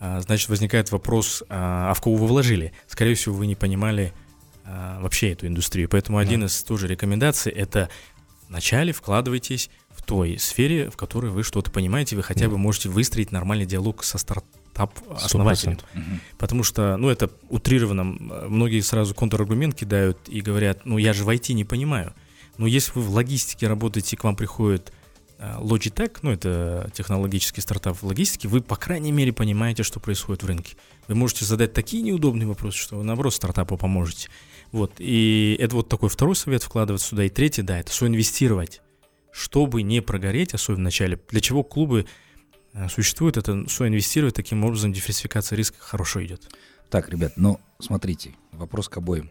[0.00, 2.72] э, значит, возникает вопрос, а, а в кого вы вложили?
[2.86, 4.12] Скорее всего, вы не понимали
[5.00, 5.88] вообще эту индустрию.
[5.88, 6.22] Поэтому да.
[6.22, 7.88] один из тоже рекомендаций– это
[8.50, 13.32] вначале вкладывайтесь в той сфере, в которой вы что-то понимаете, вы хотя бы можете выстроить
[13.32, 15.78] нормальный диалог со стартап-основателем.
[15.94, 16.02] Угу.
[16.36, 21.28] Потому что, ну, это утрированно, многие сразу контраргумент кидают и говорят, ну, я же в
[21.28, 22.12] IT не понимаю.
[22.60, 24.92] Но если вы в логистике работаете, к вам приходит
[25.38, 30.42] э, Logitech, ну это технологический стартап в логистике, вы, по крайней мере, понимаете, что происходит
[30.42, 30.76] в рынке.
[31.08, 34.28] Вы можете задать такие неудобные вопросы, что вы, наоборот, стартапу поможете.
[34.72, 37.24] Вот, и это вот такой второй совет вкладывать сюда.
[37.24, 38.82] И третий, да, это соинвестировать,
[39.32, 41.18] чтобы не прогореть, особенно в начале.
[41.30, 42.04] Для чего клубы
[42.74, 46.54] э, существуют, это соинвестировать, таким образом диверсификация риска хорошо идет.
[46.90, 49.30] Так, ребят, ну, смотрите, вопрос к обоим.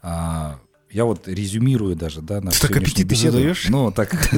[0.00, 0.58] А,
[0.90, 3.38] я вот резюмирую даже, да, на так аппетит беседу.
[3.38, 3.68] задаешь?
[3.68, 4.12] Ну, так...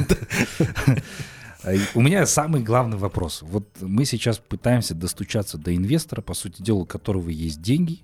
[1.93, 3.41] У меня самый главный вопрос.
[3.41, 7.99] Вот мы сейчас пытаемся достучаться до инвестора, по сути дела, у которого есть деньги,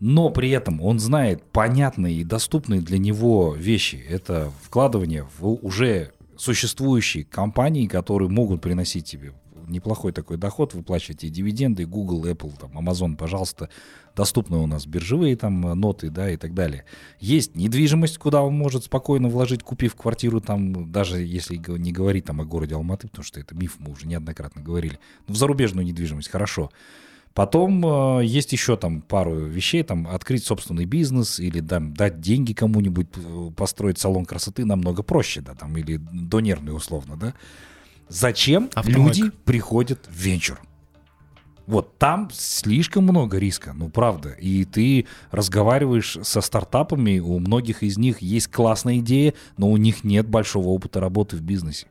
[0.00, 4.02] но при этом он знает понятные и доступные для него вещи.
[4.08, 9.34] Это вкладывание в уже существующие компании, которые могут приносить тебе
[9.68, 13.68] неплохой такой доход, выплачиваете дивиденды, Google, Apple, там, Amazon, пожалуйста,
[14.16, 16.84] доступны у нас биржевые там ноты, да, и так далее.
[17.20, 22.40] Есть недвижимость, куда он может спокойно вложить, купив квартиру там, даже если не говорить там
[22.40, 24.98] о городе Алматы, потому что это миф, мы уже неоднократно говорили.
[25.26, 26.70] Но в зарубежную недвижимость, хорошо.
[27.34, 32.52] Потом э, есть еще там пару вещей, там открыть собственный бизнес или там, дать деньги
[32.52, 37.34] кому-нибудь, э, построить салон красоты намного проще, да, там, или донерный условно, да.
[38.08, 39.18] Зачем Автомойка.
[39.18, 40.60] люди приходят в венчур?
[41.66, 44.30] Вот там слишком много риска, ну правда.
[44.30, 50.04] И ты разговариваешь со стартапами, у многих из них есть классная идея, но у них
[50.04, 51.86] нет большого опыта работы в бизнесе.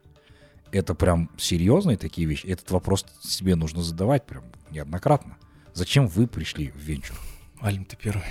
[0.72, 2.46] Это прям серьезные такие вещи.
[2.46, 5.38] Этот вопрос себе нужно задавать прям неоднократно.
[5.74, 7.18] Зачем вы пришли в венчур?
[7.60, 8.24] Алим, ты первый.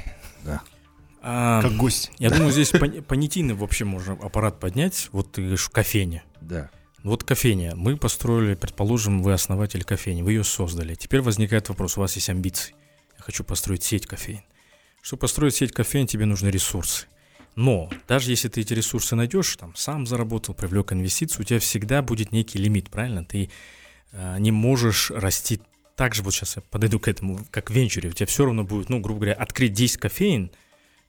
[0.45, 0.61] Да.
[1.25, 2.11] А, как гость.
[2.19, 5.09] Я думаю, здесь понятийный вообще можно аппарат поднять.
[5.13, 6.25] Вот ты говоришь, кофейня.
[6.41, 6.69] Да.
[7.03, 7.75] Вот кофейня.
[7.75, 10.95] Мы построили, предположим, вы основатель кофейни, вы ее создали.
[10.95, 12.75] Теперь возникает вопрос, у вас есть амбиции.
[13.19, 14.43] Я хочу построить сеть кофеин.
[15.01, 17.07] Чтобы построить сеть кофеин, тебе нужны ресурсы.
[17.57, 22.03] Но даже если ты эти ресурсы найдешь, там сам заработал, привлек инвестицию, у тебя всегда
[22.03, 23.25] будет некий лимит, правильно?
[23.25, 23.51] Ты
[24.13, 25.61] э, не можешь расти
[25.97, 28.63] так же, вот сейчас я подойду к этому, как в венчуре, у тебя все равно
[28.63, 30.53] будет, ну, грубо говоря, открыть 10 кофеин–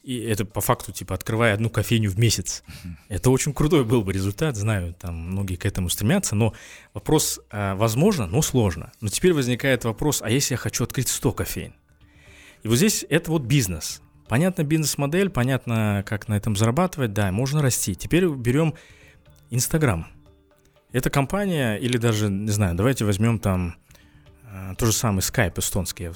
[0.04, 2.64] и это по факту, типа, открывая одну кофейню в месяц.
[3.08, 6.54] Это очень крутой был бы результат, знаю, там многие к этому стремятся, но
[6.94, 8.92] вопрос, э, возможно, но сложно.
[9.00, 11.74] Но теперь возникает вопрос, а если я хочу открыть 100 кофейн?
[12.64, 14.02] И вот здесь это вот бизнес.
[14.28, 17.96] Понятно бизнес-модель, понятно, как на этом зарабатывать, да, можно расти.
[17.96, 18.74] Теперь берем
[19.52, 20.08] Инстаграм.
[20.92, 23.78] Это компания, или даже, не знаю, давайте возьмем там
[24.44, 26.14] э, то же самое Skype эстонский, я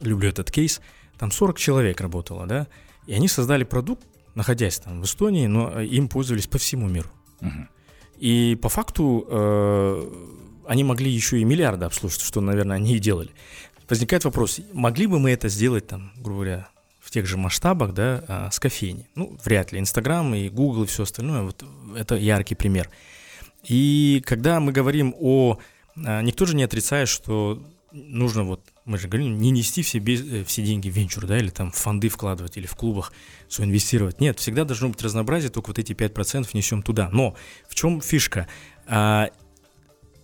[0.00, 0.82] люблю этот кейс,
[1.18, 2.66] там 40 человек работало, да,
[3.06, 7.08] и они создали продукт, находясь там в Эстонии, но э, им пользовались по всему миру.
[7.40, 7.68] Угу.
[8.18, 13.30] И по факту э, они могли еще и миллиарды обслужить, что, наверное, они и делали.
[13.88, 18.24] Возникает вопрос, могли бы мы это сделать там, грубо говоря, в тех же масштабах, да,
[18.26, 19.08] а, с кофейни?
[19.14, 19.78] Ну, вряд ли.
[19.78, 21.64] Инстаграм и Google и все остальное, вот
[21.96, 22.90] это яркий пример.
[23.62, 25.58] И когда мы говорим о...
[26.04, 27.62] А, никто же не отрицает, что
[27.96, 31.38] нужно вот мы же говорим, не нести все, без, э, все деньги в венчур, да,
[31.38, 33.12] или там в фонды вкладывать, или в клубах
[33.48, 34.20] все инвестировать.
[34.20, 37.08] Нет, всегда должно быть разнообразие, только вот эти 5% несем туда.
[37.10, 37.34] Но
[37.68, 38.46] в чем фишка?
[38.86, 39.30] А,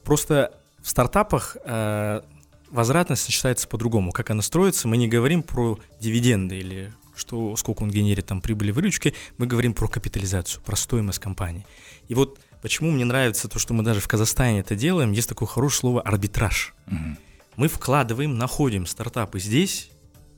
[0.05, 2.25] просто в стартапах а,
[2.71, 4.13] возвратность считается по-другому.
[4.13, 8.71] Как она строится, мы не говорим про дивиденды или что, сколько он генерит там прибыли
[8.71, 11.67] выручки, мы говорим про капитализацию, про стоимость компании.
[12.09, 15.49] И вот почему мне нравится то, что мы даже в Казахстане это делаем, есть такое
[15.49, 16.75] хорошее слово арбитраж.
[16.87, 17.17] Uh-huh
[17.57, 19.91] мы вкладываем, находим стартапы здесь,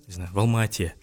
[0.06, 0.94] не знаю, в Алмате.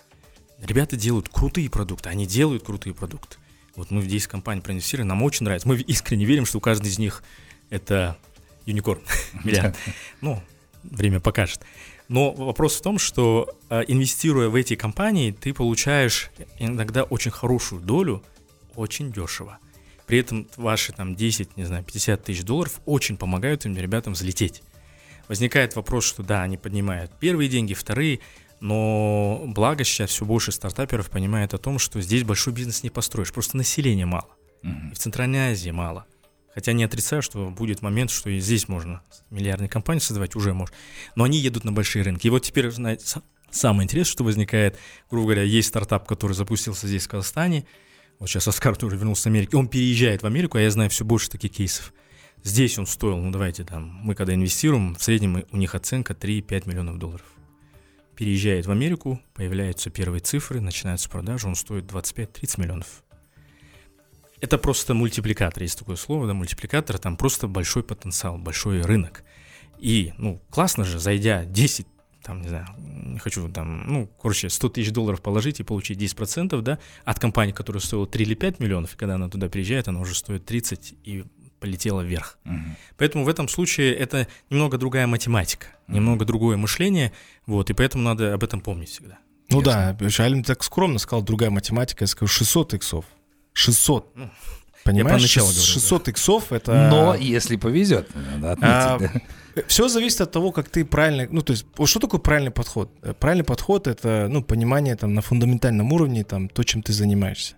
[0.60, 3.38] Ребята делают крутые продукты, они делают крутые продукты.
[3.76, 5.67] Вот мы в компании проинвестировали, нам очень нравится.
[5.67, 7.24] Мы искренне верим, что у каждого из них
[7.69, 8.17] это
[8.65, 9.02] юникорн,
[9.43, 9.76] миллиард.
[10.19, 10.41] Ну,
[10.84, 11.62] время покажет.
[12.10, 17.82] Но вопрос в том, что э, инвестируя в эти компании, ты получаешь иногда очень хорошую
[17.82, 18.21] долю,
[18.76, 19.60] очень дешево.
[20.08, 24.62] При этом ваши там 10, не знаю, 50 тысяч долларов очень помогают этим ребятам взлететь.
[25.32, 28.20] Возникает вопрос, что да, они поднимают первые деньги, вторые,
[28.60, 33.32] но благо сейчас все больше стартаперов понимает о том, что здесь большой бизнес не построишь,
[33.32, 34.28] просто населения мало.
[34.62, 36.06] И в Центральной Азии мало.
[36.54, 40.76] Хотя не отрицаю, что будет момент, что и здесь можно миллиардные компании создавать, уже можно.
[41.15, 42.28] Но они едут на большие рынки.
[42.28, 43.06] И вот теперь, знаете,
[43.52, 44.78] самое интересное, что возникает,
[45.10, 47.65] грубо говоря, есть стартап, который запустился здесь, в Казахстане.
[48.20, 49.56] Вот сейчас Оскар тоже вернулся с Америки.
[49.56, 51.94] Он переезжает в Америку, а я знаю все больше таких кейсов.
[52.44, 56.68] Здесь он стоил, ну давайте там, мы когда инвестируем, в среднем у них оценка 3-5
[56.68, 57.26] миллионов долларов.
[58.16, 63.04] Переезжает в Америку, появляются первые цифры, начинаются продажи, он стоит 25-30 миллионов.
[64.40, 69.24] Это просто мультипликатор, есть такое слово, да, мультипликатор, там просто большой потенциал, большой рынок.
[69.78, 71.86] И, ну, классно же, зайдя 10,
[72.24, 76.60] там, не знаю, не хочу там, ну, короче, 100 тысяч долларов положить и получить 10%,
[76.62, 80.00] да, от компании, которая стоила 3 или 5 миллионов, и когда она туда приезжает, она
[80.00, 81.24] уже стоит 30 и
[81.62, 82.38] полетела вверх.
[82.43, 82.76] Угу.
[82.97, 85.95] Поэтому в этом случае это немного другая математика, угу.
[85.95, 87.13] немного другое мышление,
[87.45, 89.19] вот, и поэтому надо об этом помнить всегда.
[89.50, 89.97] Ну Ясно.
[90.00, 93.06] да, Алим так скромно сказал, другая математика, я скажу 600 иксов.
[93.54, 94.15] 600.
[94.15, 94.30] Ну,
[94.84, 96.12] Понимаешь, 600, 600 да.
[96.12, 96.89] иксов это...
[96.89, 99.63] Но если повезет, надо отметить, а, да.
[99.67, 101.28] Все зависит от того, как ты правильно...
[101.30, 102.89] Ну, то есть, что такое правильный подход?
[103.19, 107.56] Правильный подход— это, ну, понимание там на фундаментальном уровне, там, то, чем ты занимаешься.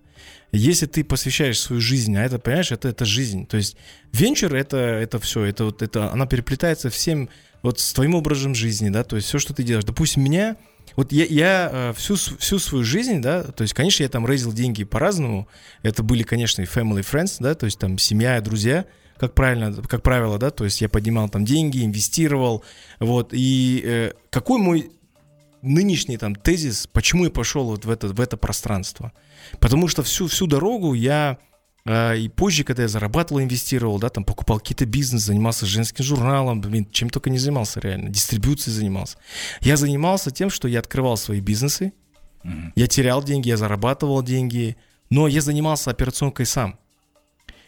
[0.55, 3.47] Если ты посвящаешь свою жизнь, а это, понимаешь, это, это жизнь.
[3.47, 3.75] То есть,
[4.11, 7.29] венчур— это, это все, это вот, это, она переплетается всем,
[7.63, 9.85] вот с твоим образом жизни, да, то есть все, что ты делаешь.
[9.85, 10.57] Допустим, меня
[10.95, 14.53] вот я, я э, всю, всю свою жизнь, да, то есть, конечно, я там рейзил
[14.53, 15.47] деньги по-разному.
[15.81, 18.85] Это были, конечно, и family friends, да, то есть там семья, друзья,
[19.17, 22.63] как правильно, как правило, да, то есть я поднимал там деньги, инвестировал,
[22.99, 23.29] вот.
[23.31, 24.91] И э, какой мой
[25.63, 29.13] нынешний там тезис, почему я пошел вот в это, в это пространство?
[29.59, 31.37] Потому что всю, всю дорогу я
[31.85, 36.61] а, и позже, когда я зарабатывал, инвестировал, да, там покупал какие-то бизнес, занимался женским журналом,
[36.61, 39.17] блин, чем только не занимался реально, дистрибуцией занимался.
[39.61, 41.91] Я занимался тем, что я открывал свои бизнесы,
[42.43, 42.71] mm-hmm.
[42.75, 44.77] я терял деньги, я зарабатывал деньги,
[45.09, 46.79] но я занимался операционкой сам.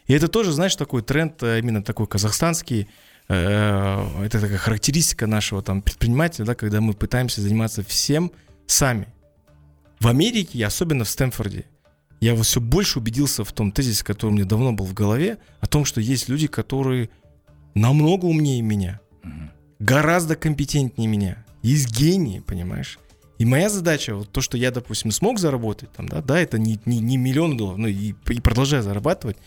[0.07, 2.87] И это тоже, знаешь, такой тренд, э, именно такой казахстанский,
[3.27, 8.31] э, это такая характеристика нашего там предпринимателя, да, когда мы пытаемся заниматься всем
[8.65, 9.07] сами.
[9.99, 11.65] В Америке, особенно в Стэнфорде,
[12.21, 15.37] я вот все больше убедился в том тезисе, который у меня давно был в голове,
[15.59, 17.09] о том, что есть люди, которые
[17.73, 19.31] намного умнее меня, угу.
[19.79, 22.99] гораздо компетентнее меня, есть гении, понимаешь?
[23.37, 26.79] И моя задача, вот то, что я, допустим, смог заработать, там, да, да, это не,
[26.85, 29.37] не, не миллион долларов, но и, и продолжаю зарабатывать.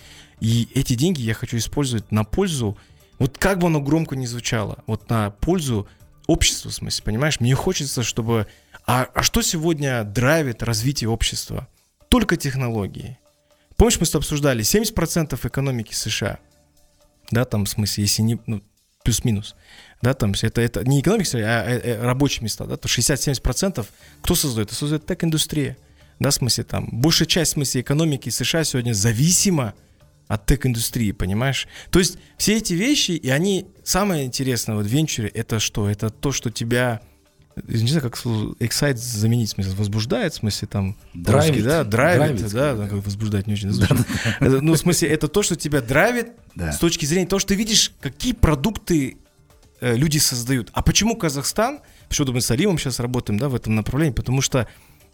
[0.40, 2.76] И эти деньги я хочу использовать на пользу,
[3.18, 5.88] вот как бы оно громко не звучало, вот на пользу
[6.26, 7.40] обществу, в смысле, понимаешь?
[7.40, 8.46] Мне хочется, чтобы...
[8.88, 11.68] А, а что сегодня драйвит развитие общества?
[12.08, 13.18] только технологии.
[13.76, 16.38] Помнишь, мы с тобой обсуждали 70% экономики США,
[17.30, 18.62] да, там в смысле, если не, ну,
[19.04, 19.54] плюс-минус,
[20.02, 23.86] да, там, это, это не экономика, а, а, а рабочие места, да, то 60-70%
[24.22, 24.68] кто создает?
[24.68, 25.76] Это создает тек-индустрия,
[26.18, 29.74] да, в смысле, там, большая часть, в смысле, экономики США сегодня зависима
[30.26, 31.68] от тек-индустрии, понимаешь?
[31.90, 35.88] То есть все эти вещи, и они, самое интересное вот в венчуре, это что?
[35.88, 37.00] Это то, что тебя
[37.66, 42.52] не знаю, как excite заменить, в смысле, возбуждает, в смысле, там, драйвит, да, драйвит, драйвит
[42.52, 44.06] да, да, как возбуждать не очень звучит.
[44.40, 46.72] Ну, в смысле, это то, что тебя драйвит да.
[46.72, 49.16] с точки зрения того, что ты видишь, какие продукты
[49.80, 50.70] э, люди создают.
[50.72, 54.68] А почему Казахстан, почему мы с Алимом сейчас работаем, да, в этом направлении, потому что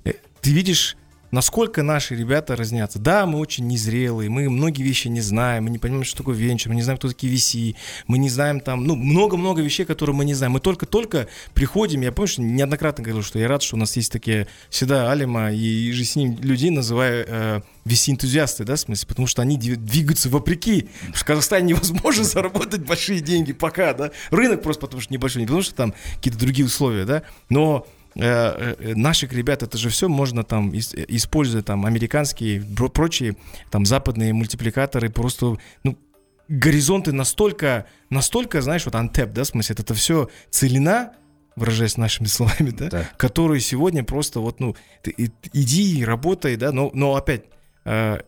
[0.04, 0.96] э, ты видишь
[1.34, 2.98] насколько наши ребята разнятся.
[2.98, 6.70] Да, мы очень незрелые, мы многие вещи не знаем, мы не понимаем, что такое венчур,
[6.70, 7.74] мы не знаем, кто такие VC,
[8.06, 10.52] мы не знаем там, ну, много-много вещей, которые мы не знаем.
[10.52, 14.12] Мы только-только приходим, я помню, что неоднократно говорил, что я рад, что у нас есть
[14.12, 19.26] такие всегда Алима и же с ним людей называю э, VC-энтузиасты, да, в смысле, потому
[19.26, 20.88] что они двигаются вопреки.
[21.12, 24.12] В Казахстане невозможно заработать большие деньги пока, да.
[24.30, 28.76] Рынок просто потому что небольшой, не потому что там какие-то другие условия, да, но Э,
[28.78, 33.36] э, наших ребят это же все можно там используя там американские прочие
[33.70, 35.98] там западные мультипликаторы просто ну
[36.46, 41.14] горизонты настолько настолько знаешь вот антеп да в смысле это все целина
[41.56, 43.10] выражаясь нашими словами да, да.
[43.16, 47.46] которые сегодня просто вот ну ты, иди и работай да но но опять
[47.84, 48.20] э,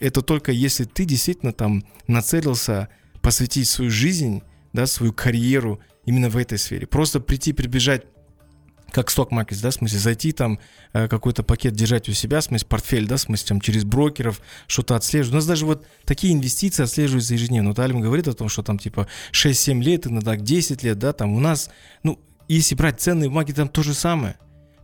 [0.00, 2.90] это только если ты действительно там нацелился
[3.22, 4.42] посвятить свою жизнь
[4.74, 8.04] да свою карьеру именно в этой сфере просто прийти прибежать
[8.92, 10.58] как сток маркет, да, в смысле зайти там,
[10.92, 14.40] э, какой-то пакет держать у себя, в смысле портфель, да, в смысле там через брокеров
[14.66, 15.32] что-то отслеживать.
[15.32, 17.70] У нас даже вот такие инвестиции отслеживаются ежедневно.
[17.70, 21.32] Вот Алим говорит о том, что там типа 6-7 лет, иногда 10 лет, да, там
[21.32, 21.70] у нас,
[22.02, 24.36] ну, если брать ценные бумаги, там то же самое.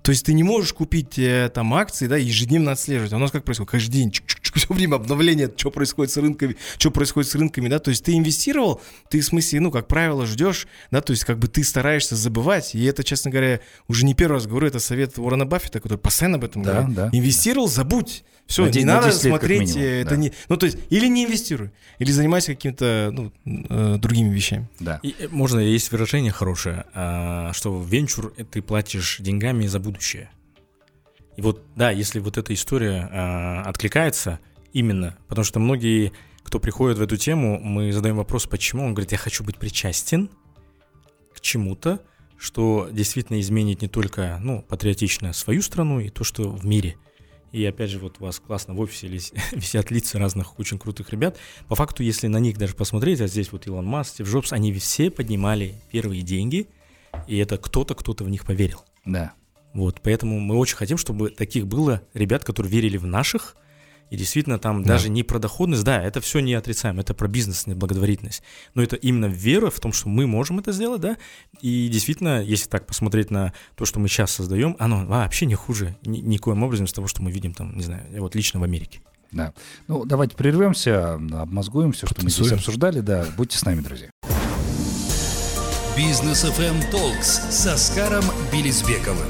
[0.07, 3.13] То есть ты не можешь купить э, там акции, да, ежедневно отслеживать.
[3.13, 3.73] А у нас как происходит?
[3.73, 7.35] Каждый день чик -чик -чик, все время обновление, что происходит с рынками, что происходит с
[7.35, 8.81] рынками, да, то есть ты инвестировал,
[9.11, 12.77] ты в смысле, ну, как правило, ждешь, да, то есть как бы ты стараешься забывать,
[12.77, 16.37] и это, честно говоря, уже не первый раз говорю, это совет Уоррена Баффета, который постоянно
[16.37, 16.95] об этом Да, говорит.
[16.95, 17.11] да.
[17.13, 18.23] Инвестировал, забудь.
[18.47, 20.17] Все, На не де- на надо 10 лет как смотреть, минимум, э, это да.
[20.17, 24.69] не, ну, то есть, или не инвестируй, или занимайся какими-то, ну, э, другими вещами.
[24.79, 25.01] Да.
[25.03, 29.81] И, э, можно, есть выражение хорошее, а, что в венчур э, ты платишь деньгами за
[29.81, 30.31] будущее.
[31.37, 34.39] И вот, да, если вот эта история а, откликается
[34.73, 36.13] именно, потому что многие,
[36.45, 40.31] кто приходит в эту тему, мы задаем вопрос, почему, он говорит, я хочу быть причастен
[41.35, 42.01] к чему-то,
[42.39, 46.97] что действительно изменит не только, ну, патриотично свою страну и то, что в мире.
[47.53, 49.09] И опять же, вот у вас классно в офисе
[49.53, 51.39] висят лица разных очень крутых ребят.
[51.69, 54.73] По факту, если на них даже посмотреть, а здесь вот Илон Маск, Стив Джобс, они
[54.75, 56.69] все поднимали первые деньги,
[57.27, 58.85] и это кто-то, кто-то в них поверил.
[59.05, 59.33] Да.
[59.73, 63.57] Вот, поэтому мы очень хотим, чтобы таких было ребят, которые верили в наших,
[64.11, 64.91] и действительно там Да.
[64.95, 68.43] даже не про доходность, да, это все не отрицаем, это про бизнес, не благотворительность.
[68.75, 71.17] Но это именно вера в том, что мы можем это сделать, да,
[71.61, 75.97] и действительно, если так посмотреть на то, что мы сейчас создаем, оно вообще не хуже
[76.05, 79.01] ни- никоим образом с того, что мы видим там, не знаю, вот лично в Америке.
[79.33, 79.53] Да.
[79.89, 83.01] Ну, давайте прервемся, обмозгуем все, что мы здесь обсуждали.
[83.01, 84.09] Да, будьте с нами, друзья.
[85.97, 89.27] Бизнес FM Talks с Оскаром Белизбековым.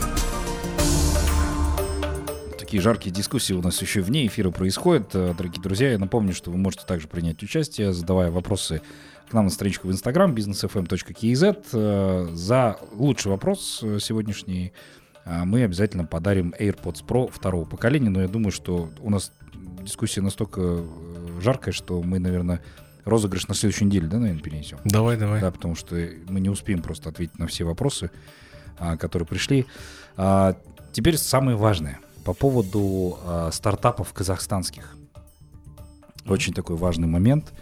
[2.77, 5.15] Такие жаркие дискуссии у нас еще вне эфира происходят.
[5.15, 8.83] Э, Дорогие друзья, я напомню, что вы можете также принять участие, задавая вопросы
[9.31, 11.67] к нам на страничку в Инстаграм businessfm.kz.
[11.73, 14.75] Э, За лучший вопрос э, сегодняшний
[15.25, 18.11] мы обязательно подарим AirPods Pro второго поколения.
[18.11, 19.33] Но я думаю, что у нас
[19.81, 20.83] дискуссия настолько
[21.41, 22.63] жаркая, что мы, наверное,
[23.07, 24.81] розыгрыш на следующей неделе, да, наверное, перенесем.
[24.85, 25.41] Давай, давай.
[25.41, 25.95] Да, потому что
[26.29, 28.11] мы не успеем просто ответить на все вопросы,
[28.79, 29.65] а, которые пришли.
[30.19, 30.59] А,
[30.93, 34.97] Теперь самое важное по поводу а, стартапов казахстанских.
[36.27, 37.55] Очень такой важный момент.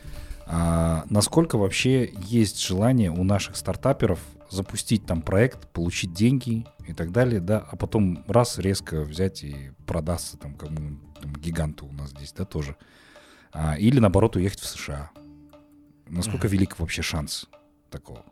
[0.46, 7.12] А, Насколько вообще есть желание у наших стартаперов запустить там проект, получить деньги и так
[7.12, 12.10] далее, да, а потом раз резко взять и продастся там кому там, гиганту у нас
[12.10, 12.76] здесь, да, тоже.
[13.52, 15.10] А, Или наоборот уехать в США.
[16.08, 17.48] Насколько велик вообще шанс
[17.90, 18.24] такого?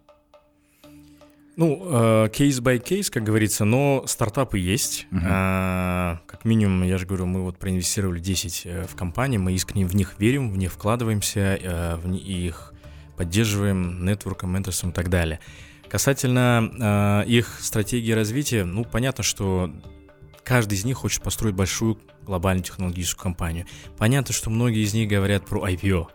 [1.57, 5.07] Ну, кейс by кейс, как говорится, но стартапы есть.
[5.11, 5.27] Мгм.
[5.29, 9.87] А, как минимум, я же говорю, мы вот проинвестировали 10 э, в компании, мы искренне
[9.87, 12.73] в них верим, в них вкладываемся, э, в их
[13.17, 15.41] поддерживаем нетворком, менторством и так далее.
[15.89, 19.71] Касательно э, их стратегии развития, ну, понятно, что
[20.43, 23.67] каждый из них хочет построить большую глобальную технологическую компанию.
[23.99, 26.07] Понятно, что многие из них говорят про IPO.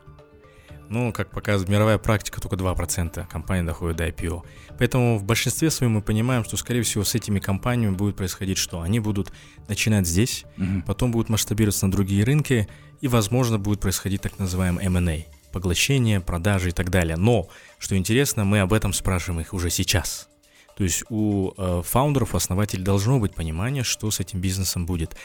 [0.90, 4.44] Но, как показывает мировая практика, только 2% компаний доходят до IPO.
[4.78, 8.82] Поэтому в большинстве своем мы понимаем, что, скорее всего, с этими компаниями будет происходить что?
[8.82, 9.32] Они будут
[9.68, 10.84] начинать здесь, Мгм.
[10.84, 12.68] потом будут масштабироваться на другие рынки,
[13.02, 17.18] и, возможно, будет происходить так называемый M&A, поглощение, продажи и так далее.
[17.18, 20.30] Но, что интересно, мы об этом спрашиваем их уже сейчас.
[20.78, 25.16] То есть у э, фаундеров, основателей должно быть понимание, что с этим бизнесом будет.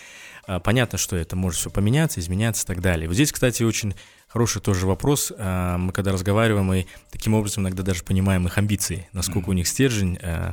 [0.47, 3.07] А, Понятно, что это может все поменяться, изменяться и так далее.
[3.07, 3.95] Вот здесь, кстати, очень
[4.33, 5.33] хороший тоже вопрос.
[5.37, 9.69] А, Мы когда разговариваем, мы таким образом иногда даже понимаем их амбиции, насколько у них
[9.69, 10.53] стержень э,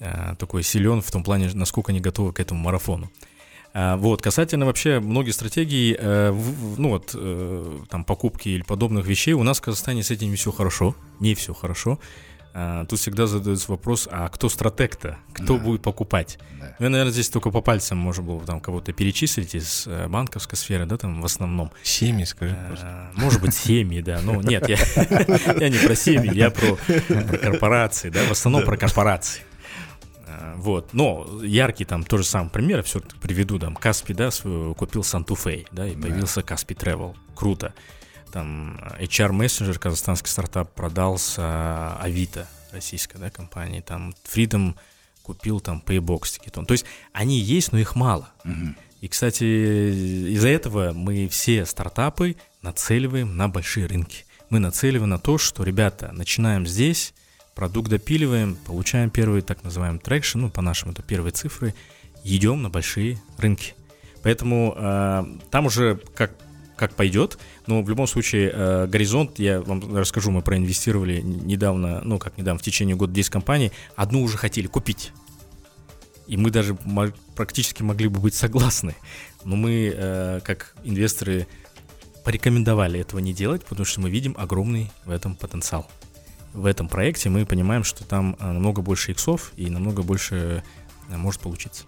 [0.00, 3.10] э, такой силен в том плане, насколько они готовы к этому марафону.
[3.74, 6.32] А, Вот, касательно вообще многих стратегий, э,
[6.78, 7.14] ну вот,
[7.90, 11.34] там, покупки или подобных вещей, у нас в Казахстане с этим не все хорошо, не
[11.34, 11.98] все хорошо.
[12.54, 15.18] А, Тут всегда задается вопрос, а кто стратег-то?
[15.32, 15.64] Кто Да.
[15.64, 16.38] будет покупать?
[16.60, 16.74] Да.
[16.78, 20.08] Ну, я, наверное, здесь только по пальцам можно было бы там кого-то перечислить из э,
[20.08, 21.70] банковской сферы, да, там в основном.
[21.82, 22.86] Семьи, скажи просто.
[22.86, 24.20] А, Может быть, семьи, да.
[24.22, 24.76] Ну, нет, я,
[25.60, 29.42] я не про семьи, я про, про корпорации, да, в основном про корпорации.
[30.26, 35.04] А, Вот, но яркий там тоже самый пример, все приведу, там, Каспи, да, свою купил
[35.04, 36.02] Сантуфей, да, и Да.
[36.08, 37.72] появился Каспи Travel, круто.
[38.28, 44.74] Там HR Messenger, казахстанский стартап, продался Авито, российская, да, компания, там Freedom
[45.22, 46.64] купил там Paybox, Ticketon.
[46.64, 48.30] То есть они есть, но их мало.
[48.44, 48.76] Мгм.
[49.00, 49.44] И, кстати,
[50.32, 54.24] из-за этого мы все стартапы нацеливаем на большие рынки.
[54.50, 57.14] Мы нацеливаем на то, что, ребята, начинаем здесь,
[57.54, 61.74] продукт допиливаем, получаем первый так называемый traction, ну, по-нашему это первые цифры,
[62.24, 63.74] идем на большие рынки.
[64.22, 66.32] Поэтому э, там уже как,
[66.78, 72.18] как пойдет, но в любом случае э, горизонт, я вам расскажу, мы проинвестировали недавно, ну,
[72.18, 75.12] как недавно, в течение года 10 компаний, одну уже хотели купить.
[76.26, 76.76] И мы даже
[77.34, 78.94] практически могли бы быть согласны.
[79.44, 81.46] Но мы, э, как инвесторы,
[82.24, 85.90] порекомендовали этого не делать, потому что мы видим огромный в этом потенциал.
[86.52, 90.62] В этом проекте мы понимаем, что там э, намного больше иксов и намного больше
[91.08, 91.84] э, может получиться.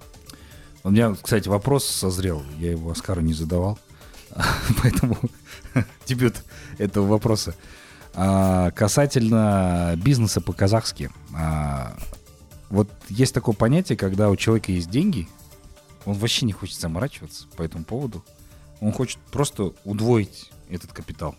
[0.83, 2.43] У меня, кстати, вопрос созрел.
[2.59, 3.79] Я его Оскару не задавал.
[4.83, 5.19] Поэтому
[6.07, 6.43] дебют
[6.79, 7.55] этого вопроса.
[8.15, 11.11] А, касательно бизнеса по-казахски.
[11.35, 11.97] А,
[12.69, 15.29] вот есть такое понятие, когда у человека есть деньги,
[16.05, 18.25] он вообще не хочет заморачиваться по этому поводу.
[18.81, 21.37] Он хочет просто удвоить этот капитал.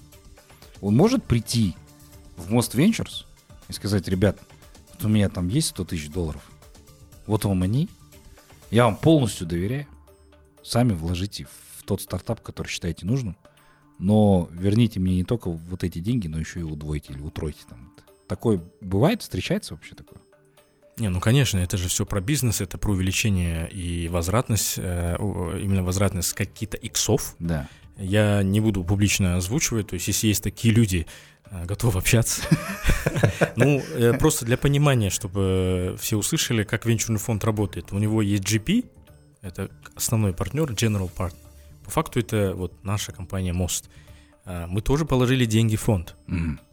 [0.81, 1.75] Он может прийти
[2.37, 3.25] в Most Ventures
[3.67, 4.39] и сказать, ребят,
[4.93, 6.41] вот у меня там есть 100 тысяч долларов,
[7.25, 7.89] вот вам они,
[8.71, 9.87] я вам полностью доверяю,
[10.63, 13.35] сами вложите в тот стартап, который считаете нужным,
[13.99, 17.93] но верните мне не только вот эти деньги, но еще и удвойте или утройте там.
[18.29, 20.19] Такое бывает, встречается вообще такое?
[20.97, 25.17] Не, ну конечно, это же все про бизнес, это про увеличение и возвратность, э,
[25.61, 27.35] именно возвратность каких-то иксов.
[27.39, 27.67] Да.
[27.97, 31.07] Я не буду публично озвучивать, то есть если есть такие люди,
[31.49, 32.41] э, готовы общаться.
[33.57, 37.91] Ну, э, просто для понимания, чтобы все услышали, как венчурный фонд работает.
[37.91, 38.85] У него есть GP,
[39.41, 41.40] это основной партнер, General Partner.
[41.91, 43.89] По факту это вот наша компания Most.
[44.45, 46.15] А, мы тоже положили деньги в фонд.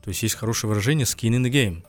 [0.05, 1.83] То есть есть хорошее выражение skin in the game.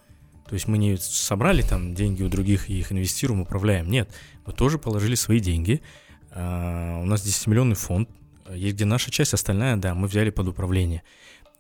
[0.47, 3.87] То есть мы не собрали там деньги у других и их инвестируем, управляем.
[3.87, 4.09] Нет,
[4.47, 5.83] мы тоже положили свои деньги.
[6.31, 8.09] А, у нас 10-миллионный фонд,
[8.51, 11.03] есть где наша часть, остальная, да, мы взяли под управление.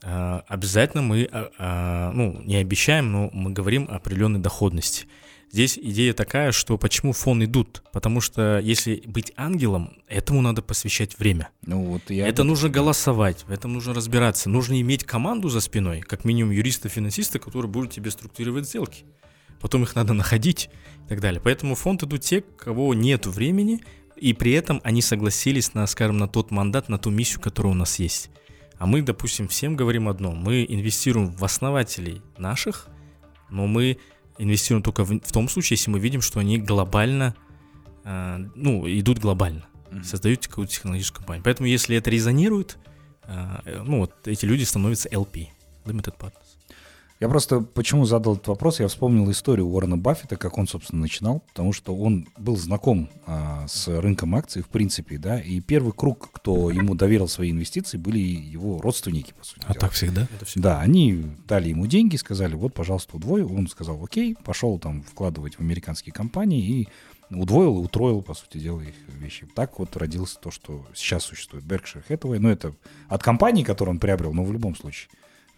[0.03, 5.05] А, обязательно мы, ну, не обещаем, но мы говорим о определенной доходности.
[5.51, 7.81] Здесь идея такая, что почему фон идут?
[7.91, 11.49] Потому что если быть ангелом, этому надо посвящать время.
[11.65, 14.49] Ну, вот я это нужно голосовать, в этом нужно разбираться.
[14.49, 19.05] Нужно иметь команду за спиной, как минимум юриста-финансиста, который будет тебе структурировать сделки.
[19.59, 20.69] Потом их надо находить
[21.05, 21.41] и так далее.
[21.43, 23.81] Поэтому фонд идут те, кого нет времени,
[24.15, 27.75] и при этом они согласились на, скажем, на тот мандат, на ту миссию, которая у
[27.75, 28.29] нас есть.
[28.77, 30.31] А мы, допустим, всем говорим одно.
[30.31, 32.87] Мы инвестируем в основателей наших,
[33.49, 33.97] но мы
[34.39, 37.35] инвестируем только в, в том случае, если мы видим, что они глобально,
[38.03, 40.03] э, ну, идут глобально, mm-hmm.
[40.03, 41.43] создают какую-то технологическую компанию.
[41.43, 42.77] Поэтому, если это резонирует,
[43.23, 45.49] э, ну, вот эти люди становятся LP,
[45.85, 46.48] Limited Partners.
[47.19, 51.41] Я просто почему задал этот вопрос, я вспомнил историю Уоррена Баффета, как он, собственно, начинал,
[51.49, 56.29] потому что он был знаком а, с рынком акций, в принципе, да, и первый круг,
[56.31, 59.65] кто ему доверил свои инвестиции, были его родственники, по сути.
[59.65, 59.81] А дела.
[59.81, 60.27] так всегда?
[60.33, 60.75] Это всегда?
[60.75, 65.55] Да, они дали ему деньги, сказали, вот, пожалуйста, удвой, он сказал, окей, пошел там вкладывать
[65.55, 66.87] в американские компании и
[67.31, 69.45] удвоил и утроил, по сути дела, их вещи.
[69.55, 72.73] Так вот родился то, что сейчас существует Berkshire Hathaway, но это
[73.09, 75.09] от компании, которую он приобрел, но в любом случае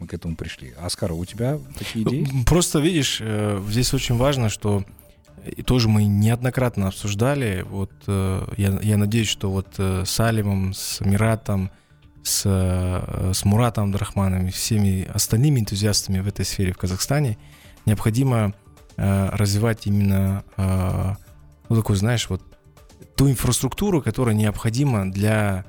[0.02, 0.74] мы к этому пришли.
[0.82, 2.28] Оскар, у тебя такие идеи?
[2.46, 4.84] Просто видишь, э, здесь очень важно, что
[5.46, 7.64] и тоже мы неоднократно обсуждали.
[7.70, 11.70] Вот э, я, я надеюсь, что вот э, с Алимом, с Миратом,
[12.24, 17.40] с, с Муратом Драхманом и всеми остальными энтузиастами в этой сфере в Казахстане
[17.88, 18.54] необходимо
[18.96, 20.44] развивать именно
[21.68, 22.44] ну, такой, знаешь, вот
[23.16, 25.66] ту инфраструктуру, которая необходима для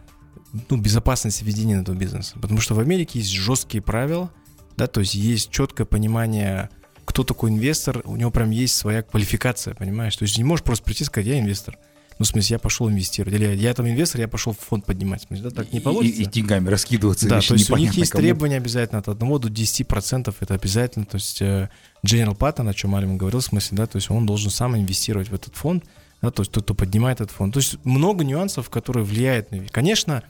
[0.68, 2.36] ну, безопасности ведения этого бизнеса.
[2.40, 4.30] Потому что в Америке есть жесткие правила,
[4.76, 6.70] да, то есть есть четкое понимание,
[7.04, 10.16] кто такой инвестор, у него прям есть своя квалификация, понимаешь?
[10.16, 11.78] То есть не можешь просто прийти и сказать, я инвестор.
[12.18, 13.34] Ну, в смысле, я пошел инвестировать.
[13.34, 15.24] Или я там инвестор, я пошел в фонд поднимать.
[15.24, 16.20] В смысле, да, так не получится.
[16.20, 17.28] И, и, и деньгами раскидываться.
[17.28, 18.22] Да, то есть у них есть кому.
[18.22, 21.04] требования обязательно от 1 до 10%, это обязательно.
[21.04, 21.68] То есть э,
[22.06, 25.30] General Patton, о чем Алим говорил, в смысле, да, то есть он должен сам инвестировать
[25.30, 25.84] в этот фонд,
[26.20, 27.54] да, то есть тот, кто поднимает этот фонд.
[27.54, 29.58] То есть много нюансов, которые влияют на...
[29.68, 30.22] Конечно,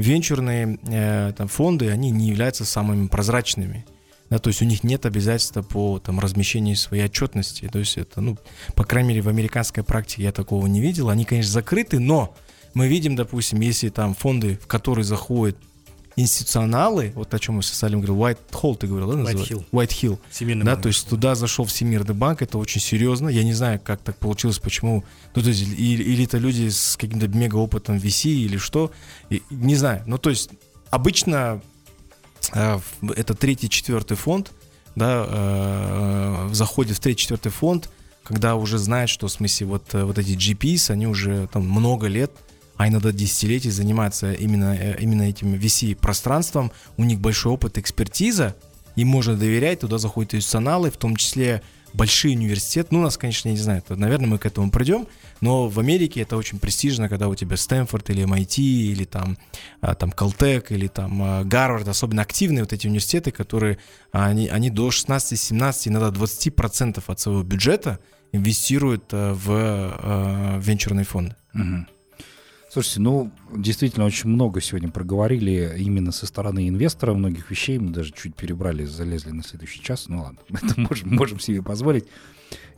[0.00, 3.84] венчурные э, там, фонды, они не являются самыми прозрачными.
[4.30, 7.68] Да, то есть у них нет обязательства по там, размещению своей отчетности.
[7.70, 8.38] То есть это, ну,
[8.76, 11.08] по крайней мере, в американской практике я такого не видел.
[11.08, 12.36] Они, конечно, закрыты, но
[12.72, 15.56] мы видим, допустим, если там фонды, в которые заходят
[16.16, 19.64] институционалы, вот о чем мы с Салим говорил, White Hall ты говорил, да, White Hill.
[19.70, 20.18] White Hill.
[20.30, 20.82] Всемирный да, банк.
[20.82, 23.28] то есть туда зашел Всемирный банк, это очень серьезно.
[23.28, 25.04] Я не знаю, как так получилось, почему.
[25.34, 28.90] Ну, то есть, или, или это люди с каким-то мега опытом VC или что.
[29.30, 30.02] И, не знаю.
[30.06, 30.50] Ну, то есть,
[30.90, 31.62] обычно
[32.52, 32.78] э,
[33.16, 34.52] это третий, четвертый фонд,
[34.96, 37.88] да, э, заходит в третий, четвертый фонд,
[38.24, 42.06] когда уже знают, что в смысле вот, э, вот эти GPs, они уже там много
[42.08, 42.32] лет
[42.80, 46.72] а иногда десятилетий заниматься именно, э, именно этим VC-пространством.
[46.96, 48.56] У них большой опыт, экспертиза,
[48.96, 51.60] им можно доверять, туда заходят институционалы, в том числе
[51.92, 52.88] большие университеты.
[52.92, 55.08] Ну, нас, конечно, я не знаю, это, наверное, мы к этому придем,
[55.42, 59.36] но в Америке это очень престижно, когда у тебя Стэнфорд или MIT, или там,
[59.82, 63.76] а, там Caltech, или там а, Гарвард, особенно активные вот эти университеты, которые,
[64.10, 67.98] они, они до 16-17, иногда 20% от своего бюджета
[68.32, 71.36] инвестируют э, в э, венчурные фонды.
[71.52, 71.86] Угу.
[72.72, 77.78] Слушайте, ну, действительно, очень много сегодня проговорили именно со стороны инвестора многих вещей.
[77.78, 80.06] Мы даже чуть перебрали, залезли на следующий час.
[80.06, 82.04] Ну ладно, это можем, можем себе позволить.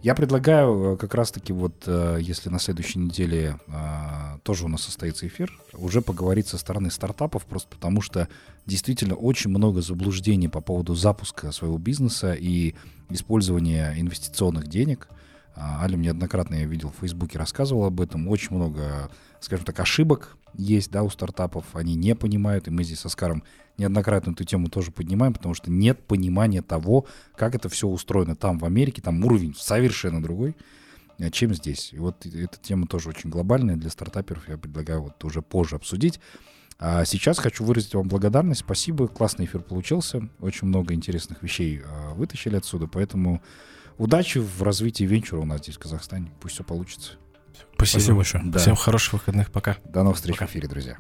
[0.01, 4.83] Я предлагаю э, как раз-таки вот, э, если на следующей неделе э, тоже у нас
[4.83, 8.29] состоится эфир, уже поговорить со стороны стартапов, просто потому что
[8.65, 12.75] действительно очень много заблуждений по поводу запуска своего бизнеса и
[13.11, 15.07] использования инвестиционных денег.
[15.55, 18.29] А, Аля неоднократно, я видел, в Фейсбуке рассказывал об этом.
[18.29, 21.65] Очень много, скажем так, ошибок есть, да, у стартапов.
[21.75, 23.43] Они не понимают, и мы здесь со Скаром
[23.79, 28.59] неоднократно эту тему тоже поднимаем, потому что нет понимания того, как это все устроено там,
[28.59, 29.03] в Америке.
[29.03, 30.57] Там уровень совершенно другой,
[31.19, 31.93] э, чем здесь.
[31.93, 34.49] И вот эта тема тоже очень глобальная для стартаперов.
[34.49, 36.21] Я предлагаю вот уже позже обсудить.
[36.79, 38.61] А сейчас хочу выразить вам благодарность.
[38.61, 40.29] Спасибо, классный эфир получился.
[40.41, 43.41] Очень много интересных вещей а, вытащили отсюда, поэтому
[43.99, 46.33] удачи в развитии венчура у нас здесь в Казахстане.
[46.41, 47.13] Пусть все получится.
[47.75, 48.45] Спасибо, Спасибо большое.
[48.45, 48.59] Да.
[48.59, 49.51] Всем хороших выходных.
[49.51, 49.77] Пока.
[49.85, 50.97] До новых встреч в эфире, друзья.